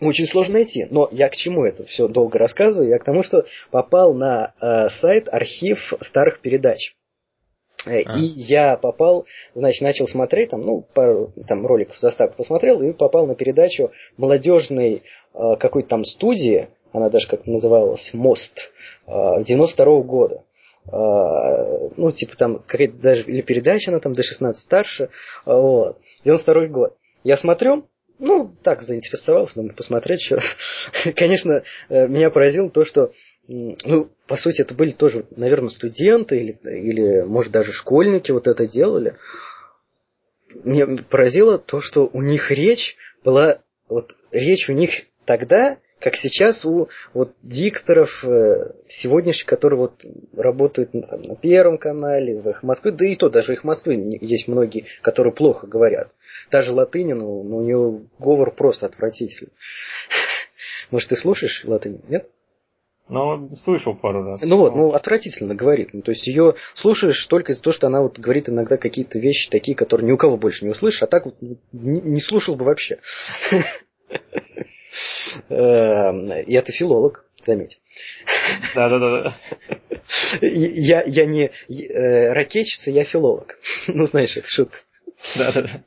[0.01, 0.87] очень сложно найти.
[0.90, 2.90] Но я к чему это все долго рассказываю?
[2.90, 6.95] Я к тому, что попал на э, сайт архив старых передач.
[7.87, 8.19] Э, А.
[8.19, 13.27] И я попал, значит, начал смотреть, там, ну, пару там, роликов заставку посмотрел, и попал
[13.27, 15.03] на передачу молодежной
[15.35, 18.72] э, какой-то там студии, она даже как называлась, «Мост»,
[19.07, 19.11] э,
[19.42, 20.42] 92 года.
[20.87, 25.09] Э, ну, типа там какая-то даже, или передача, она там до 16 старше, э,
[25.46, 26.96] вот, 92 год.
[27.25, 27.87] Я смотрю,
[28.18, 30.38] ну, так заинтересовался, думаю, посмотреть, что.
[31.16, 33.11] Конечно, э, меня поразило то, что,
[33.49, 38.66] ну, по сути, это были тоже, наверное, студенты или, или, может, даже школьники вот это
[38.66, 39.16] делали.
[40.64, 44.90] Меня поразило то, что у них речь была, вот речь у них
[45.25, 50.05] тогда, как сейчас у вот дикторов э, сегодняшних, которые вот
[50.37, 54.19] работают ну, там, на Первом канале, в их Москве, да и то, даже их Москвы
[54.21, 56.11] есть многие, которые плохо говорят.
[56.51, 59.53] Даже Латынину, ну, у него говор просто отвратительный.
[60.91, 62.29] Может, ты слушаешь Латынин, нет?
[63.09, 64.41] Ну, слышал пару раз.
[64.43, 65.91] Ну вот, ну отвратительно говорит.
[65.93, 69.49] Ну, то есть ее слушаешь только из-за того, что она вот говорит иногда какие-то вещи
[69.49, 72.65] такие, которые ни у кого больше не услышишь, а так вот ну, не слушал бы
[72.65, 72.99] вообще.
[75.49, 77.81] Эм, И это филолог, заметь.
[78.75, 79.37] Да-да-да.
[80.40, 83.59] Я, я не э, ракетчица, я филолог.
[83.88, 84.77] Ну, знаешь, это шутка.
[85.37, 85.83] Да-да-да.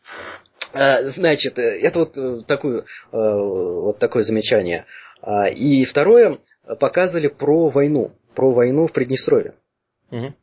[0.73, 4.85] А, Значит, э, это вот э, такое, э, вот такое замечание.
[5.21, 6.37] А, И второе,
[6.79, 9.55] показывали про войну, про войну в Приднестровье.
[10.11, 10.35] Мгм.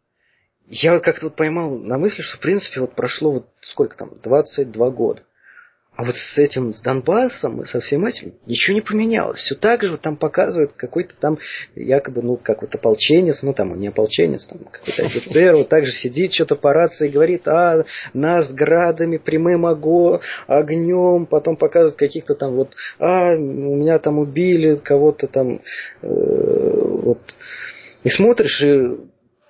[0.68, 4.18] Я вот как-то вот поймал на мысли, что в принципе вот прошло вот сколько там,
[4.20, 5.22] 22 года.
[5.96, 9.40] А вот с этим, с Донбассом и со всем этим ничего не поменялось.
[9.40, 11.38] Все так же вот там показывают какой-то там
[11.74, 15.87] якобы, ну, как вот ополченец, ну, там он не ополченец, там какой-то офицер, вот так
[15.87, 22.56] же сидит что-то по рации говорит, а, нас градами, прямым огнем, потом показывают каких-то там
[22.56, 25.61] вот, а, у меня там убили кого-то там,
[26.02, 27.22] э, вот.
[28.04, 28.98] И смотришь, и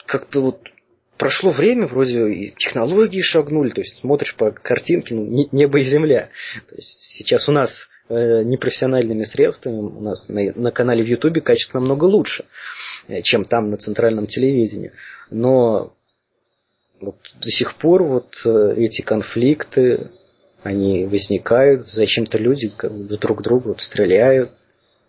[0.06, 0.60] как-то вот
[1.18, 5.84] прошло время, вроде и технологии шагнули, то есть смотришь по картинке, ну, не- небо и
[5.84, 6.30] земля.
[6.68, 11.40] То есть сейчас у нас э, непрофессиональными средствами, у нас на, на канале в Ютубе
[11.40, 12.44] качество намного лучше.
[13.08, 14.92] э, чем там на центральном телевидении.
[15.30, 15.94] Но
[17.00, 20.10] вот до сих пор вот э, эти конфликты,
[20.62, 22.70] они возникают, зачем-то люди
[23.20, 24.50] друг друга вот стреляют.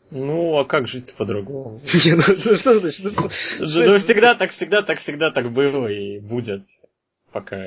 [0.10, 1.82] Ну, а как жить по-другому?
[2.06, 3.02] Не, ну что значит?
[3.04, 3.12] Ну,
[3.60, 6.64] Ну, всегда так, всегда так, всегда так было и будет,
[7.32, 7.58] пока,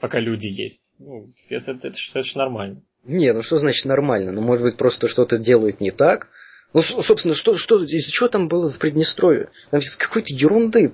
[0.00, 0.94] пока люди есть.
[0.98, 2.82] Ну, это, это, это, ж- это ж нормально.
[3.04, 4.32] Не, ну что значит нормально?
[4.32, 6.28] Ну, может быть, просто что-то делают не так.
[6.74, 9.48] Ну, собственно, что, что, из-за чего там было в Приднестровье?
[9.70, 10.92] Там из какой-то ерунды,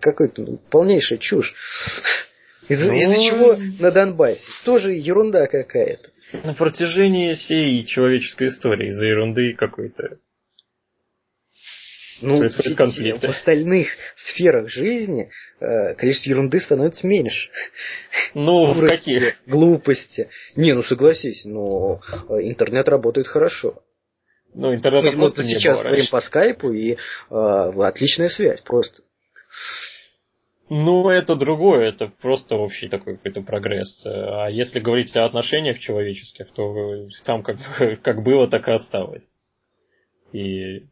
[0.00, 1.52] какой-то ну, полнейшая чушь.
[2.68, 4.40] Из-за, Ну, из-за чего на Донбассе?
[4.64, 6.10] Тоже ерунда какая-то.
[6.32, 10.18] На протяжении всей человеческой истории из-за ерунды какой-то.
[12.22, 12.38] Ну,
[12.76, 13.26] конфликты.
[13.26, 17.50] в остальных сферах жизни э, количество ерунды становится меньше.
[18.32, 19.36] Ну, в каких?
[19.46, 20.30] Глупости.
[20.56, 23.82] Не, ну согласись, но э, интернет работает хорошо.
[24.54, 26.96] Ну, интернета Мы, мы просто сейчас говорим по скайпу, и э,
[27.30, 29.02] отличная связь просто.
[30.68, 34.02] Ну, это другое, это просто общий такой какой-то прогресс.
[34.04, 37.58] А если говорить о отношениях человеческих, то там как,
[38.02, 39.30] как было, так и осталось.
[40.32, 40.86] И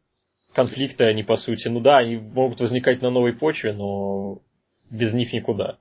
[0.53, 4.43] конфликты, они по сути, ну да, они могут возникать на новой почве, но
[4.91, 5.79] без них никуда.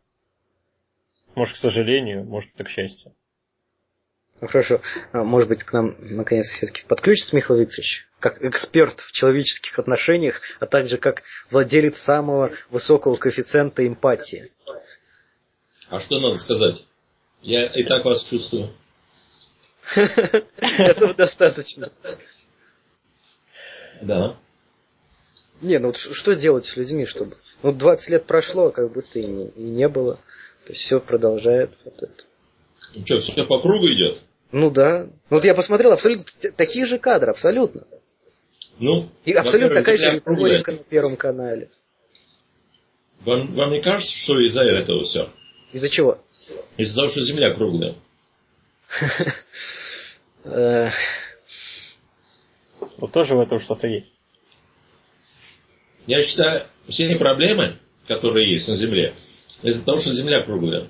[1.35, 3.13] Может, к сожалению, может, это к счастью.
[4.41, 9.11] Ну хорошо, А, может быть, к нам наконец все-таки подключится Михаил Викторович, как эксперт в
[9.11, 14.49] человеческих отношениях, а также как владелец самого высокого коэффициента эмпатии.
[15.89, 16.85] А что надо сказать?
[17.41, 18.73] Я и так вас чувствую.
[20.57, 21.91] Этого достаточно.
[24.01, 24.37] Да.
[25.59, 27.35] Не, ну вот что делать с людьми, чтобы...
[27.61, 30.15] Ну, 20 лет прошло, а как будто и не, и не было.
[30.65, 32.23] То есть все продолжает вот это.
[32.95, 34.21] Ну что, все по кругу идет?
[34.53, 35.07] Ну да.
[35.29, 37.85] Ну вот я посмотрел абсолютно такие же кадры, абсолютно.
[38.79, 41.69] Ну, И абсолютно такая же риторика на Первом канале.
[43.21, 45.29] Вам, вам не кажется, что из-за этого все?
[45.71, 46.19] Из-за чего?
[46.77, 47.95] Из-за того, что Земля круглая.
[50.45, 50.89] Э,
[52.97, 54.13] Вот тоже в этом что-то есть.
[56.05, 57.77] Я считаю, все проблемы,
[58.09, 59.15] которые есть на Земле,
[59.61, 60.89] из-за того, что Земля круглая.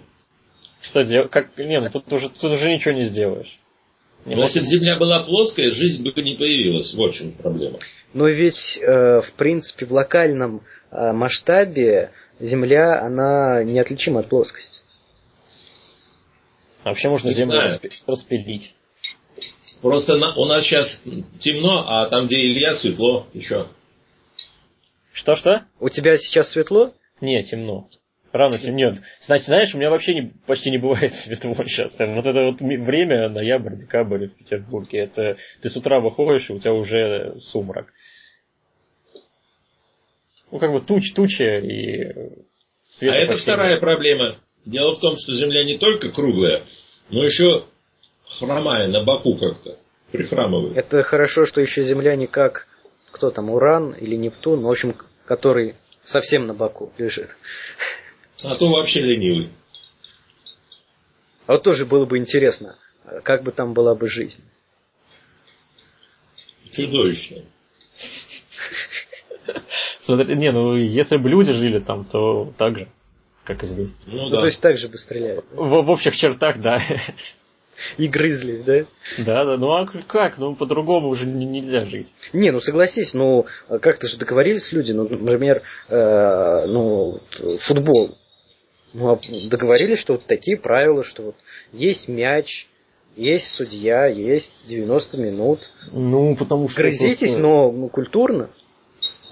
[0.81, 1.29] Что делать?
[1.29, 1.55] Как...
[1.57, 3.59] Не, ну тут уже, тут уже ничего не сделаешь.
[4.25, 6.93] Не Но может- если бы Земля была плоская, жизнь бы не появилась.
[6.93, 7.79] Вот в чем проблема.
[8.13, 14.81] Но ведь, э, в принципе, в локальном э, масштабе Земля, она неотличима от плоскости.
[16.83, 17.79] Вообще можно Не землю знаю.
[17.79, 18.73] распи- распилить.
[19.81, 20.99] Просто на- у нас сейчас
[21.39, 23.67] темно, а там, где Илья, светло еще.
[25.13, 25.63] Что-что?
[25.79, 26.93] У тебя сейчас светло?
[27.21, 27.87] Не, темно.
[28.33, 28.95] Рано темнеет.
[29.21, 31.95] Значит, знаешь, у меня вообще не, почти не бывает светло сейчас.
[31.99, 36.59] Вот это вот время, ноябрь, декабрь в Петербурге, это ты с утра выходишь, и у
[36.59, 37.93] тебя уже сумрак.
[40.51, 42.11] Ну, как бы туч, туча и
[42.89, 43.79] света а это вторая нет.
[43.79, 44.37] проблема.
[44.65, 46.63] Дело в том, что Земля не только круглая,
[47.11, 47.65] но еще
[48.39, 49.77] хромая на боку как-то.
[50.11, 50.75] Прихрамывает.
[50.75, 52.67] Это хорошо, что еще Земля не как,
[53.11, 57.29] кто там, Уран или Нептун, ну, в общем, который совсем на боку лежит.
[58.43, 59.49] А то вообще ленивый.
[61.47, 62.77] А вот тоже было бы интересно,
[63.23, 64.43] как бы там была бы жизнь.
[66.71, 67.43] Чудовищно.
[70.01, 72.87] Смотри, не, ну если бы люди жили там, то так же,
[73.43, 73.93] как и здесь.
[74.07, 74.39] Ну Ну, да.
[74.41, 75.45] то есть так же бы стреляют.
[75.51, 76.81] В, в общих чертах, да.
[77.97, 78.85] И грызлись, да?
[79.17, 80.37] Да, да, ну а как?
[80.37, 82.07] Ну по-другому уже не- нельзя жить.
[82.31, 88.17] Не, ну согласись, ну как-то же договорились люди, ну, например, э, ну, вот, футбол.
[88.95, 91.35] А договорились, что вот такие правила, что вот
[91.71, 92.67] есть мяч,
[93.15, 95.71] есть судья, есть 90 минут.
[95.91, 96.81] Ну, потому что...
[96.81, 98.49] Грызитесь, просто- но ну, культурно.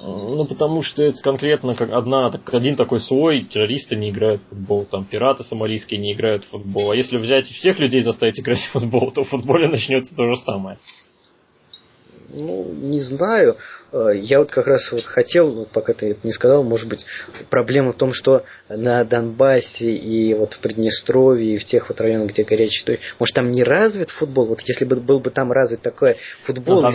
[0.04, 4.50] Ну, потому что это конкретно как одна, так- один такой слой, террористы не играют в
[4.50, 6.92] футбол, там пираты сомалийские не играют в футбол.
[6.92, 10.38] А если взять всех людей заставить играть в футбол, то в футболе начнется то же
[10.38, 10.80] самое.
[12.34, 13.58] Ну, не знаю.
[13.92, 17.06] Э, Я вот как раз вот хотел, вот пока ты это не сказал, может быть,
[17.50, 22.30] проблема в том, что на Донбассе и вот в Приднестровье и в тех вот районах,
[22.30, 25.82] где горячий то может там не развит футбол, вот если бы был бы там развит
[25.82, 26.86] такой футбол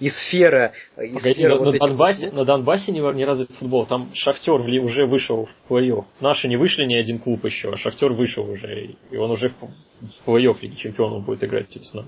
[0.00, 3.50] и сфера, и Погоди, сфера на, вот на этих Донбассе, на Донбассе не, не развит
[3.52, 3.86] футбол.
[3.86, 6.04] Там Шахтер уже вышел в плей-офф.
[6.20, 8.96] Наши не вышли ни один клуб еще, а Шахтер вышел уже.
[9.10, 12.06] И он уже в, в плей-офф Лиги Чемпионов будет играть весной.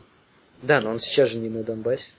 [0.62, 2.12] Да, но он сейчас же не на Донбассе.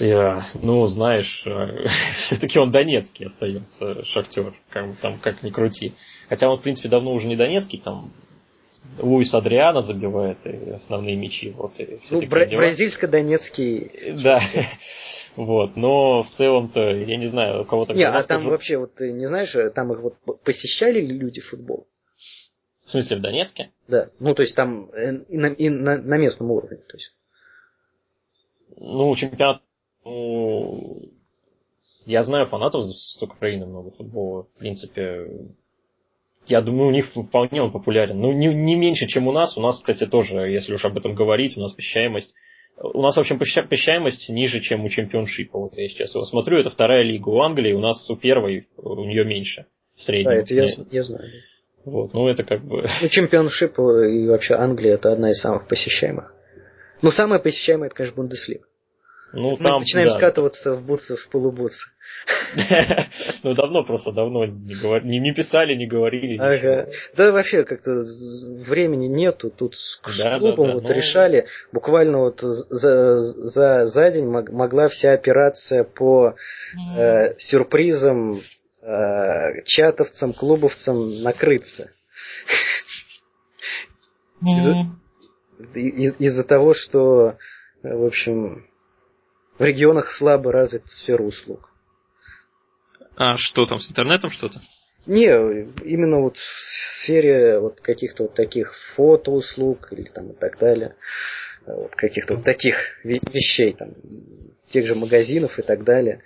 [0.00, 1.44] Я, ну, знаешь,
[2.14, 5.94] все-таки он донецкий остается, Шахтер, как, там, как ни крути.
[6.28, 8.10] Хотя он, в принципе, давно уже не донецкий, там
[8.98, 11.50] Луис Адриана забивает и основные мячи.
[11.50, 14.40] Вот, и Ну, бра- бразильско-донецкий Да.
[15.36, 17.94] Вот, но в целом-то, я не знаю, у кого-то...
[17.94, 21.86] Не, а там вообще, вот ты не знаешь, там их вот посещали ли люди футбол?
[22.86, 23.70] В смысле, в Донецке?
[23.86, 27.12] Да, ну то есть там э, и на, и на, на местном уровне, то есть.
[28.76, 29.62] Ну, чемпионат,
[30.04, 31.10] ну,
[32.06, 35.26] я знаю фанатов с Украины много футбола, в принципе,
[36.46, 38.18] я думаю, у них вполне он популярен.
[38.18, 39.56] Ну, не, не меньше, чем у нас.
[39.56, 42.34] У нас, кстати, тоже, если уж об этом говорить, у нас посещаемость
[42.82, 45.58] у нас, в общем, посещаемость ниже, чем у чемпионшипа.
[45.58, 49.04] Вот я сейчас его смотрю, это вторая лига у Англии, у нас у первой, у
[49.04, 50.32] нее меньше в среднем.
[50.32, 51.30] Да, это я, я знаю.
[51.84, 52.86] Вот, ну это как бы...
[53.02, 56.34] Ну, чемпионшип и вообще Англия это одна из самых посещаемых.
[57.02, 58.64] Ну, самая посещаемая, это, конечно, Бундеслига.
[59.32, 60.14] Ну, Мы там, начинаем да.
[60.14, 61.90] скатываться в бутсы, в полубутсы.
[63.42, 65.04] Ну, давно просто, давно не, говор...
[65.04, 66.36] не, не писали, не говорили.
[66.38, 66.88] Ага.
[67.16, 68.02] Да, вообще как-то
[68.66, 69.50] времени нету.
[69.50, 70.92] Тут с, клубом вот но...
[70.92, 71.46] решали.
[71.72, 76.34] Буквально вот за, за, за день могла вся операция по
[76.96, 78.40] э, сюрпризам
[78.82, 81.90] э, чатовцам, клубовцам накрыться.
[85.74, 87.36] Из-за из того, что,
[87.82, 88.64] в общем,
[89.60, 91.68] в регионах слабо развита сфера услуг.
[93.14, 94.58] А что там, с интернетом что-то?
[95.06, 95.28] Не,
[95.84, 100.96] именно вот в сфере вот каких-то вот таких фотоуслуг или там и так далее.
[101.66, 103.90] Вот каких-то вот таких вещей, там,
[104.70, 106.22] тех же магазинов и так далее.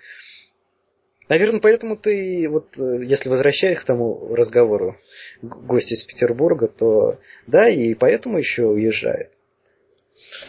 [1.28, 4.96] Наверное, поэтому ты, вот, если возвращаясь к тому разговору
[5.42, 7.18] гости из Петербурга, то
[7.48, 9.32] да, и поэтому еще уезжает.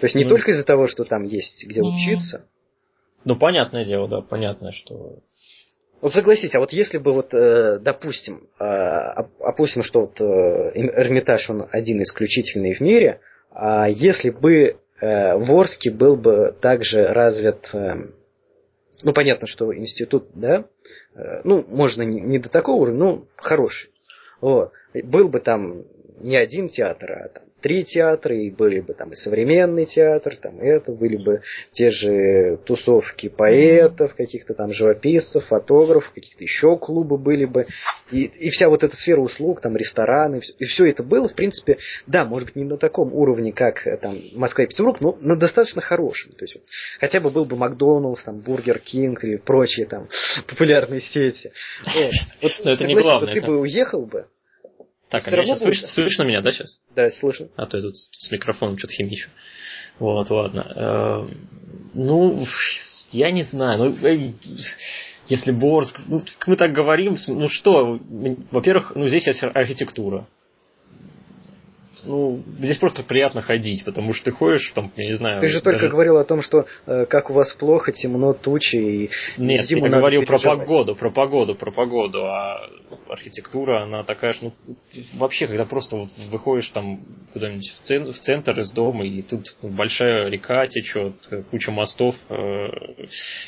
[0.01, 2.47] То есть не ну, только из-за того, что там есть где учиться.
[3.25, 5.19] Ну, понятное дело, да, понятно, что
[6.01, 10.23] вот согласитесь, а вот если бы вот, э, допустим, э, опустим, что вот э,
[10.75, 19.13] Эрмитаж, он один исключительный в мире, а если бы Ворский был бы также развит, ну,
[19.13, 20.65] понятно, что институт, да,
[21.43, 23.89] ну, можно не до такого уровня, но хороший.
[24.39, 24.71] Вот.
[24.93, 25.83] Был бы там
[26.21, 30.59] не один театр, а там три театра, и были бы там и современный театр, там
[30.59, 37.45] это, были бы те же тусовки поэтов, каких-то там живописцев, фотографов, каких-то еще клубы были
[37.45, 37.65] бы,
[38.11, 41.79] и, и вся вот эта сфера услуг, там рестораны, и все это было, в принципе,
[42.05, 45.35] да, может быть, не на таком уровне, как э, там Москва и Петербург, но на
[45.35, 46.33] достаточно хорошем.
[46.33, 46.65] То есть, вот,
[46.99, 50.07] хотя бы был бы Макдоналдс, там, Бургер Кинг или прочие там
[50.47, 51.51] популярные сети.
[51.83, 52.13] Вот.
[52.43, 53.33] Вот, но это не главное.
[53.33, 54.27] Ты бы уехал бы,
[55.19, 55.81] так, а меня сейчас слыш...
[55.81, 56.79] слышно меня, да, сейчас?
[56.95, 57.47] Да, слышно.
[57.55, 59.29] А то я тут с микрофоном что-то химичу.
[59.99, 60.71] Вот, ладно.
[60.75, 61.47] Эм,
[61.93, 62.45] ну,
[63.11, 63.95] я не знаю.
[64.01, 64.33] Ну,
[65.27, 65.99] если Борск...
[66.07, 67.99] Ну, мы так говорим, ну что,
[68.51, 70.27] во-первых, ну здесь архитектура
[72.05, 75.41] ну, здесь просто приятно ходить, потому что ты ходишь, там, я не знаю...
[75.41, 75.77] Ты же даже...
[75.79, 79.87] только говорил о том, что э, как у вас плохо, темно, тучи и Нет, зиму
[79.87, 82.69] я говорил про погоду, про погоду, про погоду, а
[83.09, 84.53] архитектура, она такая же, ну,
[85.15, 86.99] вообще, когда просто вот выходишь там
[87.33, 87.73] куда-нибудь
[88.13, 91.15] в центр из дома, и тут большая река течет,
[91.51, 92.35] куча мостов, э,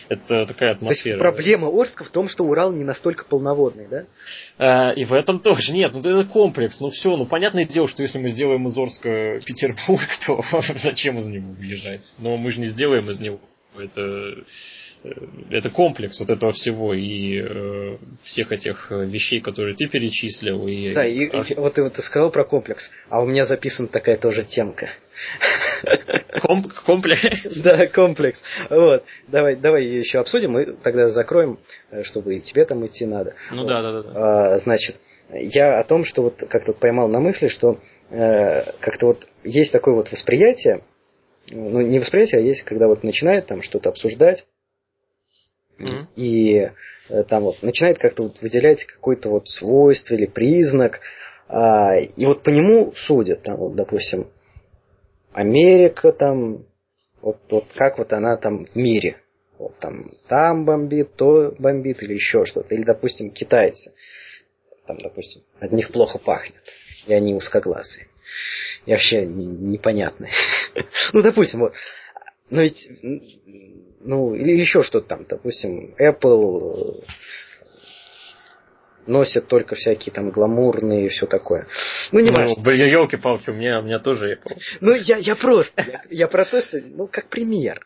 [0.09, 1.17] это такая атмосфера.
[1.17, 4.05] То есть проблема Орска в том, что Урал не настолько полноводный, да?
[4.57, 5.71] А, и в этом тоже.
[5.71, 8.77] Нет, ну это комплекс, ну все, ну понятное дело, что если мы сделаем сделаем из
[8.77, 10.41] Орска Петербург, то
[10.75, 12.15] зачем из него уезжать?
[12.19, 13.39] Но мы же не сделаем из него.
[13.77, 14.01] Это,
[15.03, 15.10] э,
[15.51, 20.67] это комплекс вот этого всего и э, всех этих вещей, которые ты перечислил.
[20.67, 20.93] И...
[20.93, 24.17] Да, и, и вот ты, вот ты сказал про комплекс, а у меня записана такая
[24.17, 24.89] тоже темка.
[26.41, 27.55] Комп комплекс?
[27.57, 28.39] Да, комплекс.
[28.69, 29.03] Вот.
[29.27, 31.60] Давай, давай еще обсудим, и тогда закроем,
[31.91, 33.36] э, чтобы и тебе там идти надо.
[33.51, 33.67] Ну вот.
[33.67, 34.12] да, да, да.
[34.15, 34.95] А, значит,
[35.29, 39.93] я о том, что вот как-то поймал на мысли, что Э, как-то вот есть такое
[39.93, 40.83] вот восприятие,
[41.51, 44.45] ну не восприятие, а есть, когда вот начинает там что-то обсуждать,
[45.77, 46.05] mm-hmm.
[46.15, 46.69] и
[47.09, 51.01] э, там вот начинает как-то вот выделять какое-то вот свойство или признак,
[51.49, 54.27] а, и вот по нему судят, там, вот, допустим,
[55.33, 56.65] Америка там,
[57.21, 59.17] вот, вот как вот она там в мире,
[59.57, 63.93] вот там, там бомбит, то бомбит или еще что-то, или, допустим, китайцы,
[64.85, 66.61] там, допустим, от них плохо пахнет
[67.07, 68.07] и они узкоглазые.
[68.85, 70.31] И вообще непонятные.
[71.13, 71.73] ну, допустим, вот.
[72.49, 72.87] Но ведь,
[74.01, 77.03] ну, или еще что-то там, допустим, Apple
[79.07, 81.67] носят только всякие там гламурные и все такое.
[82.11, 82.63] Ну, не ну, важно.
[82.63, 84.57] Блин, елки-палки, у меня, у меня тоже Apple.
[84.81, 87.81] Ну, я, я просто, я, я про то, что, ну, как пример.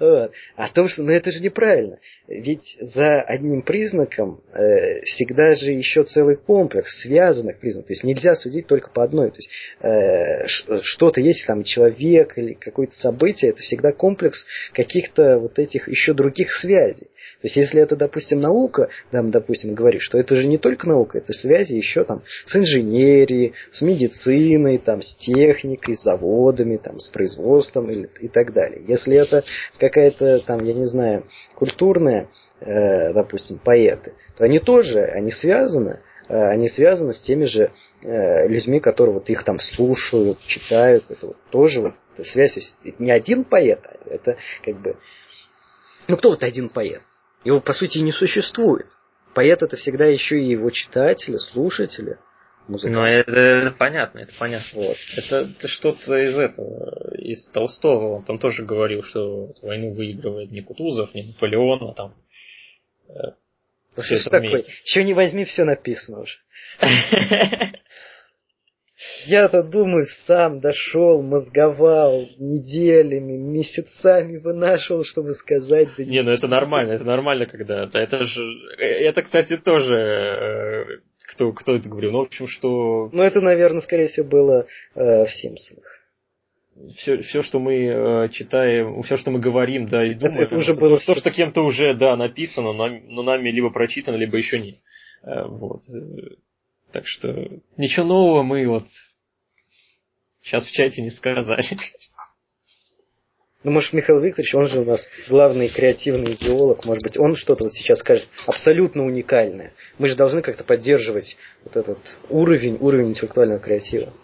[0.00, 0.32] Вот.
[0.56, 1.98] О том, что ну это же неправильно.
[2.26, 7.88] Ведь за одним признаком э, всегда же еще целый комплекс связанных признаков.
[7.88, 9.30] То есть нельзя судить только по одной.
[9.30, 9.50] То есть
[9.80, 10.46] э,
[10.82, 16.50] что-то, есть там человек или какое-то событие, это всегда комплекс каких-то вот этих еще других
[16.50, 17.08] связей.
[17.40, 21.16] То есть, если это, допустим, наука, там, допустим, говоришь, что это же не только наука,
[21.16, 27.08] это связи еще там с инженерией, с медициной, там, с техникой, с заводами, там, с
[27.08, 28.82] производством и, и так далее.
[28.86, 29.42] Если это
[29.78, 31.24] какая-то там, я не знаю,
[31.54, 32.28] культурная,
[32.60, 37.70] э, допустим, поэты, то они тоже, они связаны, э, они связаны с теми же
[38.02, 42.60] э, людьми, которые вот их там слушают, читают, это вот тоже вот это связь, то
[42.60, 44.96] есть не один поэт, а это как бы,
[46.06, 47.00] ну кто вот один поэт?
[47.44, 48.86] Его, по сути, не существует.
[49.34, 52.18] Поэт это всегда еще и его читатели, слушатели.
[52.68, 53.00] Музыканты.
[53.00, 54.80] Ну, это, это понятно, это понятно.
[54.80, 54.96] Вот.
[55.16, 58.16] Это, это что-то из этого, из Толстого.
[58.16, 62.14] Он там тоже говорил, что вот, войну выигрывает не Кутузов, не Наполеон, а там
[63.08, 63.32] э,
[63.96, 64.64] ну, что такое?
[64.84, 66.36] Чего не возьми, все написано уже.
[69.24, 75.88] Я-то думаю, сам дошел, мозговал неделями, месяцами вынашивал, чтобы сказать.
[75.96, 78.42] Да не, ну это нормально, это нормально, когда это, это же,
[78.78, 80.84] это, кстати, тоже, э,
[81.32, 83.08] кто, кто это говорил, ну, в общем, что...
[83.12, 85.84] Ну, это, наверное, скорее всего, было э, в Симпсонах.
[86.96, 90.56] Все, все, что мы э, читаем, все, что мы говорим, да, и думаем, это, это
[90.56, 94.60] уже было то, что кем-то уже, да, написано, но, но нами либо прочитано, либо еще
[94.60, 94.74] не.
[95.22, 95.82] Э, вот.
[96.92, 97.28] Так что
[97.76, 98.84] ничего нового мы вот
[100.42, 101.64] сейчас в чате не сказали.
[103.62, 107.64] Ну, может, Михаил Викторович, он же у нас главный креативный идеолог, может быть, он что-то
[107.64, 109.74] вот сейчас скажет абсолютно уникальное.
[109.98, 111.98] Мы же должны как-то поддерживать вот этот
[112.30, 114.14] уровень, уровень интеллектуального креатива.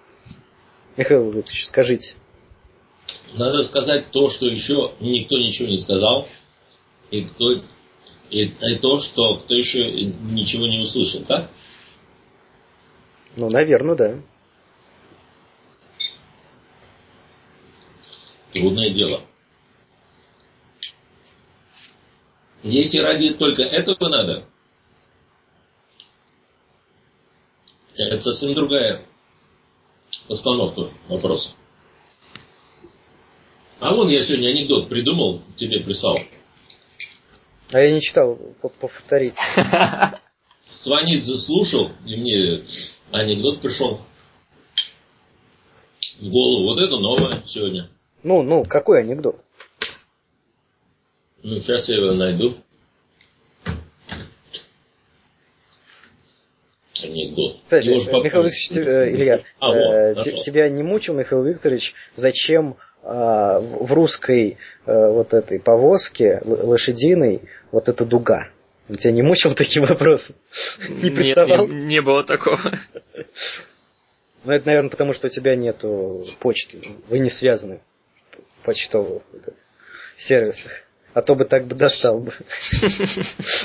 [0.96, 2.14] Михаил Викторович, скажите.
[3.34, 6.26] Надо сказать то, что еще никто ничего не сказал,
[7.10, 7.52] и, кто,
[8.30, 11.50] и, и то, что кто еще ничего не услышал, так?
[13.36, 14.18] Ну, наверное, да.
[18.52, 19.20] Трудное дело.
[22.62, 24.46] Если ради только этого надо,
[27.94, 29.04] это совсем другая
[30.26, 31.50] постановка вопроса.
[33.78, 36.18] А вон я сегодня анекдот придумал, тебе прислал.
[37.70, 38.36] А я не читал,
[38.80, 39.34] повторить.
[40.66, 42.64] Сванидзе слушал, и мне
[43.10, 44.00] анекдот пришел
[46.20, 46.64] в голову.
[46.64, 47.88] Вот это новое сегодня.
[48.22, 49.36] Ну, ну, какой анекдот?
[51.42, 52.54] Ну, сейчас я его найду.
[57.02, 57.56] Анекдот.
[57.64, 60.14] Кстати, Михаил Викторович, э, Илья, а, вот, э,
[60.44, 64.56] тебя не мучил, Михаил Викторович, зачем а, в русской
[64.86, 68.48] а, вот этой повозке лошадиной вот эта дуга?
[68.94, 70.34] Тебя не мучил такие вопросы?
[70.88, 71.66] Не приставал?
[71.66, 72.78] Нет, не, не было такого.
[74.44, 76.80] Ну, это, наверное, потому что у тебя нету почты.
[77.08, 77.80] Вы не связаны
[78.64, 79.22] почтовых
[80.16, 80.72] сервисах.
[81.14, 82.32] А то бы так бы достал бы.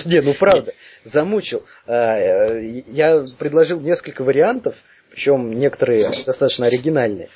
[0.05, 1.65] Не, ну правда, замучил.
[1.85, 4.73] А, э, я предложил несколько вариантов,
[5.11, 7.29] причем некоторые достаточно оригинальные.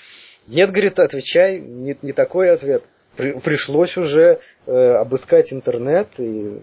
[0.47, 2.83] Нет, говорит, отвечай, не, не такой ответ.
[3.17, 6.59] При, пришлось уже э, обыскать интернет и,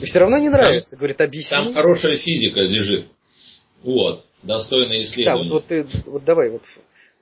[0.00, 0.90] и все равно не нравится.
[0.90, 1.50] Там, говорит, объясни.
[1.50, 3.08] Там хорошая физика лежит.
[3.82, 5.48] Вот, достойное исследование.
[5.48, 6.62] Да, вот, вот ты, вот давай вот.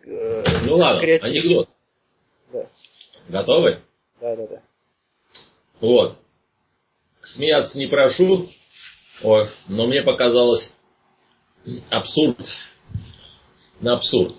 [0.07, 1.31] Э, ну ладно, креатив.
[1.31, 1.69] анекдот.
[2.53, 2.67] Да.
[3.29, 3.81] Готовы?
[4.21, 4.63] Да, да, да.
[5.81, 6.19] Вот.
[7.21, 8.49] Смеяться не прошу,
[9.23, 10.71] ой, но мне показалось
[11.91, 12.39] абсурд
[13.81, 14.37] на абсурд.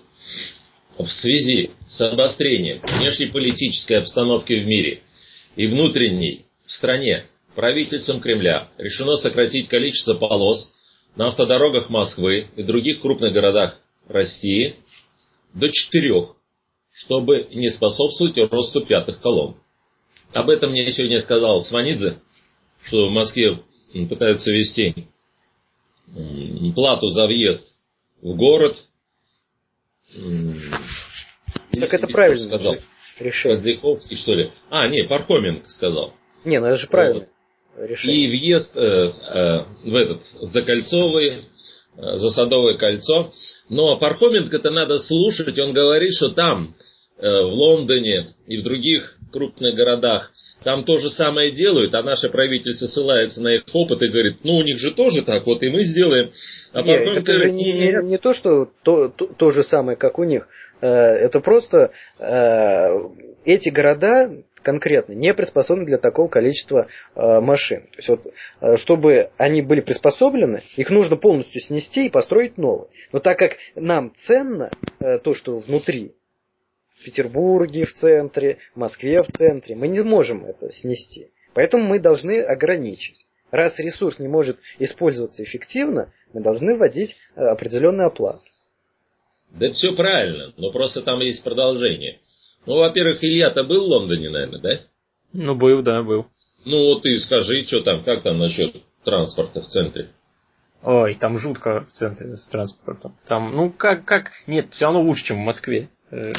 [0.98, 5.02] В связи с обострением внешнеполитической обстановки в мире
[5.54, 7.26] и внутренней в стране
[7.56, 10.70] правительством Кремля решено сократить количество полос
[11.16, 13.78] на автодорогах Москвы и других крупных городах
[14.08, 14.76] России
[15.52, 16.36] до четырех
[16.96, 19.56] чтобы не способствовать росту пятых колонн.
[20.32, 22.18] Об этом мне сегодня сказал Сванидзе,
[22.84, 23.62] что в Москве
[24.08, 25.06] пытаются ввести
[26.74, 27.74] плату за въезд
[28.22, 28.76] в город.
[31.72, 32.76] Так это правильно сказал.
[33.18, 33.58] Решение.
[33.58, 34.52] Подзяковский, что ли?
[34.70, 36.14] А, не, Пархоменко сказал.
[36.44, 37.20] Не, ну это же правильно.
[37.20, 37.28] Вот.
[37.78, 38.24] Решение.
[38.24, 41.28] И въезд э, э, в этот Закольцовый,
[41.96, 43.32] э, за Садовое кольцо.
[43.68, 46.74] Но Пархоменко-то надо слушать, он говорит, что там
[47.18, 50.30] Э, в Лондоне и в других крупных городах,
[50.62, 54.56] там то же самое делают, а наше правительство ссылается на их опыт и говорит, ну
[54.56, 56.30] у них же тоже так, вот и мы сделаем.
[56.74, 60.18] А Нет, это же не, не, не то, что то, то, то же самое, как
[60.18, 60.46] у них.
[60.82, 62.86] Э, это просто э,
[63.46, 64.30] эти города
[64.66, 67.82] конкретно не приспособлены для такого количества э, машин.
[67.82, 72.88] То есть вот, чтобы они были приспособлены, их нужно полностью снести и построить новые.
[73.12, 74.70] Но так как нам ценно
[75.22, 76.16] то, что внутри,
[76.96, 81.30] в Петербурге в центре, в Москве в центре, мы не можем это снести.
[81.54, 83.28] Поэтому мы должны ограничить.
[83.52, 88.42] Раз ресурс не может использоваться эффективно, мы должны вводить определенную оплату.
[89.50, 92.18] Да все правильно, но просто там есть продолжение.
[92.66, 94.80] Ну, во-первых, Илья-то был в Лондоне, наверное, да?
[95.32, 96.26] Ну, был, да, был.
[96.64, 100.10] Ну, вот ты скажи, что там, как там насчет транспорта в центре?
[100.82, 103.16] Ой, там жутко в центре с транспортом.
[103.26, 105.88] Там, ну, как, как, нет, все равно лучше, чем в Москве.
[106.10, 106.32] Э,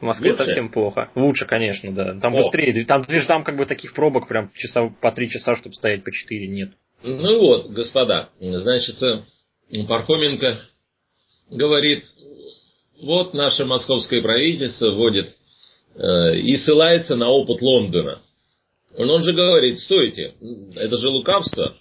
[0.00, 0.44] в Москве Лучше?
[0.44, 1.10] совсем плохо.
[1.14, 2.18] Лучше, конечно, да.
[2.18, 2.38] Там О.
[2.38, 2.84] быстрее.
[2.86, 6.10] Там, видишь, там как бы таких пробок прям часа по три часа, чтобы стоять по
[6.10, 6.70] четыре, нет.
[7.02, 8.96] Ну вот, господа, значит,
[9.88, 10.58] Пархоменко
[11.50, 12.04] говорит,
[13.00, 15.34] вот наше московское правительство вводит
[15.94, 18.20] э, и ссылается на опыт Лондона.
[18.96, 20.34] Он же говорит, стойте,
[20.76, 21.74] это же лукавство.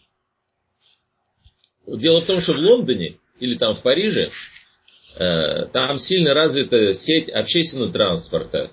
[1.88, 4.30] Дело в том, что в Лондоне или там в Париже
[5.18, 8.72] э, там сильно развита сеть общественного транспорта.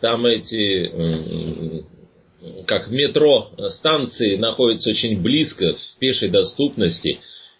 [0.00, 1.82] Там эти, э,
[2.66, 7.18] как метро, станции находятся очень близко, в пешей доступности.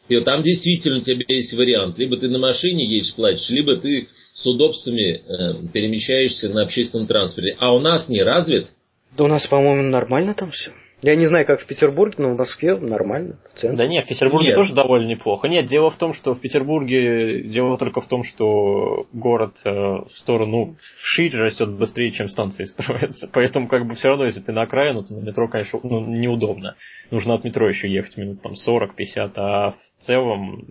[0.09, 1.99] И там действительно у тебя есть вариант.
[1.99, 4.09] Либо ты на машине едешь, платишь, либо ты
[4.43, 7.57] с удобствами э, перемещаешься на общественном транспорте.
[7.59, 8.69] А у нас не развит.
[9.17, 10.73] Да у нас, по-моему, нормально там все.
[11.03, 13.39] Я не знаю, как в Петербурге, но в Москве нормально.
[13.55, 14.57] В да нет, в Петербурге нет.
[14.57, 15.49] тоже довольно неплохо.
[15.49, 20.11] Нет, дело в том, что в Петербурге дело только в том, что город э, в
[20.19, 23.31] сторону шире растет быстрее, чем станции строятся.
[23.33, 26.77] Поэтому как бы все равно, если ты на окраину, то на метро, конечно, ну, неудобно.
[27.11, 30.67] Нужно от метро еще ехать минут там 40-50, а в целом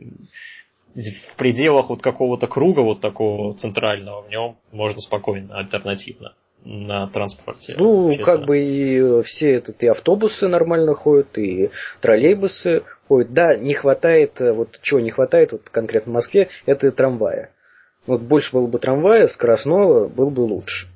[0.93, 6.33] в пределах вот какого-то круга вот такого центрального в нем можно спокойно, альтернативно
[6.65, 7.75] на транспорте.
[7.77, 11.69] Ну, как бы и все этот, и автобусы нормально ходят, и
[12.01, 13.31] троллейбусы ходят.
[13.33, 17.51] Да, не хватает, э, вот чего не хватает, вот конкретно в Москве, это трамвая.
[18.05, 20.87] Вот больше было бы трамвая, скоростного, было бы лучше.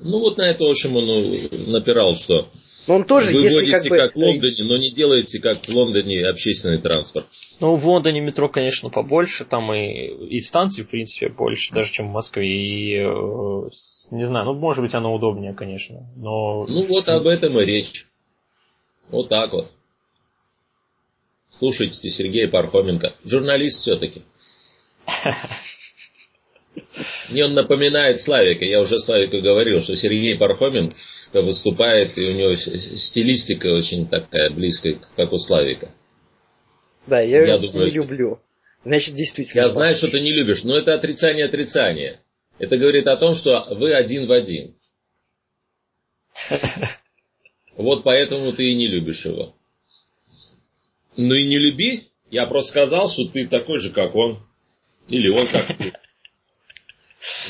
[0.00, 2.48] Ну вот на это, в общем, он напирал, что
[2.86, 3.96] но он тоже, Вы если водите как бы...
[3.96, 7.26] как в Лондоне, но не делаете как в Лондоне общественный транспорт.
[7.60, 12.08] Ну, в Лондоне метро, конечно, побольше, там и, и станций, в принципе, больше, даже, чем
[12.08, 12.46] в Москве.
[12.46, 13.68] И, э,
[14.10, 16.66] не знаю, ну, может быть, оно удобнее, конечно, но...
[16.66, 18.06] Ну, вот об этом и речь.
[19.10, 19.70] Вот так вот.
[21.50, 23.14] Слушайте Сергея Пархоменко.
[23.24, 24.22] Журналист все-таки.
[27.30, 28.64] Мне он напоминает Славика.
[28.64, 30.92] Я уже Славику говорил, что Сергей Пархомен
[31.42, 35.90] выступает, и у него стилистика очень такая близкая, как у Славика.
[37.06, 38.40] Да, я, я думаю, не люблю.
[38.84, 39.62] Значит, действительно.
[39.62, 42.20] Я знаю, что ты не любишь, но это отрицание отрицания.
[42.58, 44.74] Это говорит о том, что вы один в один.
[47.76, 49.54] Вот поэтому ты и не любишь его.
[51.16, 52.08] Ну и не люби.
[52.30, 54.46] Я просто сказал, что ты такой же, как он.
[55.08, 55.92] Или он как ты.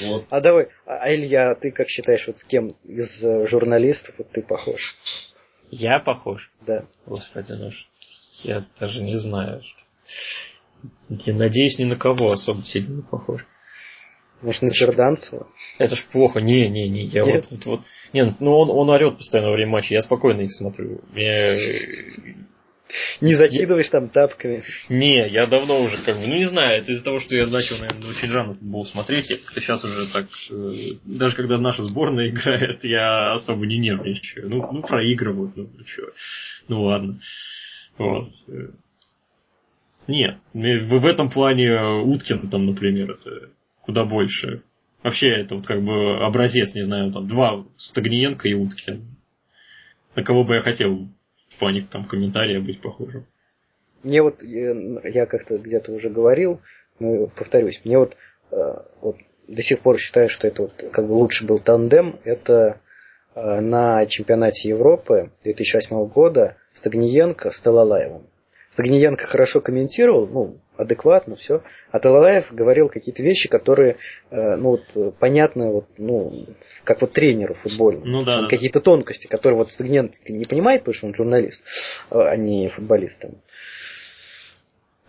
[0.03, 0.27] Вот.
[0.31, 4.31] А давай, а, а Илья, ты как считаешь, вот с кем из э, журналистов вот
[4.31, 4.95] ты похож?
[5.71, 6.51] Я похож?
[6.67, 6.85] Да.
[7.07, 7.71] Господи, ну
[8.43, 9.63] я даже не знаю.
[11.09, 13.45] Я надеюсь, ни на кого особо сильно не похож.
[14.43, 15.47] Может, на Черданцева?
[15.79, 16.41] Это ж плохо.
[16.41, 17.05] Не, не, не.
[17.05, 17.47] Я Нет?
[17.51, 17.81] вот, вот, вот.
[18.13, 19.95] Не, ну он, он орет постоянно во время матча.
[19.95, 21.01] Я спокойно их смотрю.
[21.13, 21.57] Мне
[23.21, 24.63] не закидываешь там тапками.
[24.89, 27.79] Не, я давно уже как бы, ну не знаю, это из-за того, что я начал,
[27.79, 29.31] наверное, очень рано футбол смотреть.
[29.31, 34.49] Я как-то сейчас уже так, э, даже когда наша сборная играет, я особо не нервничаю.
[34.49, 36.03] Ну, ну проигрывают, ну что.
[36.69, 37.19] Ну ладно.
[37.99, 38.25] Вот.
[40.07, 43.49] Нет, в этом плане Уткин там, например, это
[43.81, 44.63] куда больше.
[45.03, 49.05] Вообще, это вот как бы образец, не знаю, там два Стагниенко и Уткин.
[50.17, 51.09] На кого бы я хотел
[51.55, 53.27] в плане там, комментария быть похожим.
[54.03, 56.61] Мне вот, я как-то где-то уже говорил,
[56.99, 58.17] ну, повторюсь, мне вот,
[58.51, 58.57] э,
[59.01, 59.17] вот
[59.49, 62.81] до сих пор считаю, что это вот как бы лучше был тандем, это
[63.35, 68.27] э, на чемпионате Европы 2008 года Стагниенко с Талалаевым.
[68.71, 71.63] Стагниенко хорошо комментировал, ну, адекватно, все.
[71.91, 73.97] А Талалаев говорил какие-то вещи, которые,
[74.31, 76.47] э, ну, вот, понятны, вот, ну,
[76.85, 78.07] как вот тренеру футбольному.
[78.07, 78.49] Ну, да, да.
[78.49, 81.63] Какие-то тонкости, которые вот Стагниенко не понимает, потому что он журналист,
[82.11, 83.25] а не футболист.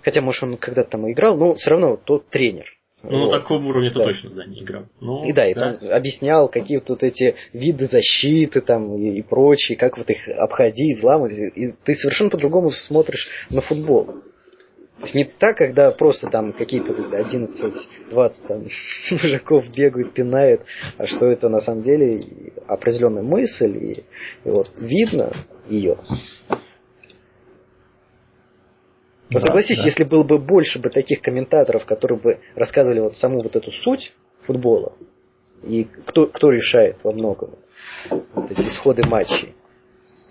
[0.03, 2.65] Хотя, может, он когда-то там играл, но все равно тот тренер.
[3.03, 3.31] Ну, вот.
[3.31, 4.03] на таком уровне да.
[4.03, 4.85] точно, да, не играл.
[4.99, 5.73] Ну, и да, и да.
[5.73, 10.97] там объяснял какие вот эти виды защиты там и, и прочие, как вот их обходить,
[10.97, 11.33] взламывать.
[11.55, 14.23] И ты совершенно по-другому смотришь на футбол.
[15.05, 18.63] То есть не так, когда просто там какие-то 11-20 там
[19.11, 20.61] мужиков бегают, пинают,
[20.97, 22.23] а что это на самом деле
[22.65, 23.91] определенная мысль, и,
[24.43, 25.99] и вот видно ее.
[29.29, 29.83] Но да, согласись, да.
[29.83, 34.11] если было бы больше бы таких комментаторов, которые бы рассказывали вот саму вот эту суть
[34.41, 34.93] футбола,
[35.61, 37.51] и кто, кто решает во многом
[38.09, 39.53] вот эти исходы матчей.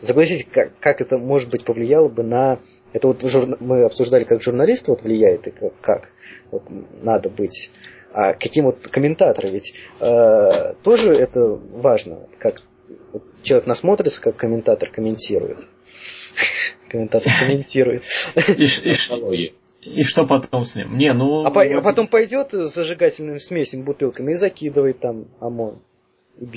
[0.03, 2.59] Согласись, как, как это, может быть, повлияло бы на...
[2.95, 3.22] Это вот
[3.61, 6.12] мы обсуждали, как журналист вот влияет, и как, как
[6.51, 6.62] вот
[7.03, 7.70] надо быть.
[8.12, 12.62] А каким вот комментаторы, ведь э, тоже это важно, как
[13.12, 15.59] вот человек насмотрится, как комментатор комментирует
[16.88, 18.03] комментатор комментирует.
[19.82, 20.97] И, что потом с ним?
[20.97, 21.45] Не, ну...
[21.45, 25.82] А, по, а потом пойдет с зажигательными смесями, бутылками и закидывает там ОМОН.
[26.38, 26.49] Это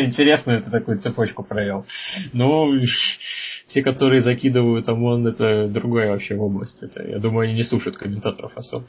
[0.00, 1.86] интересно, это такую цепочку провел.
[2.32, 2.74] Ну,
[3.76, 6.82] те, которые закидывают ОМОН, это другая вообще область.
[6.82, 8.86] Это, я думаю, они не слушают комментаторов особо.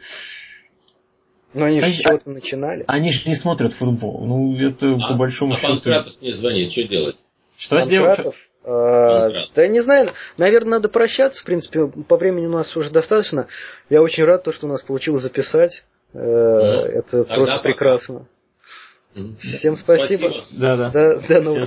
[1.53, 2.85] Но они же чего-то начинали.
[2.88, 4.25] Они же не смотрят футбол.
[4.25, 5.91] Ну, это а, по большому а счету...
[5.91, 7.17] А мне звонит, что делать?
[7.57, 8.33] Что сделать?
[8.63, 13.47] А, да не знаю, наверное, надо прощаться, в принципе, по времени у нас уже достаточно.
[13.89, 15.83] Я очень рад, то, что у нас получилось записать.
[16.13, 18.25] Э, это просто прекрасно.
[19.39, 20.31] Всем спасибо.
[20.51, 20.91] Да, да.
[20.91, 21.65] До, до новых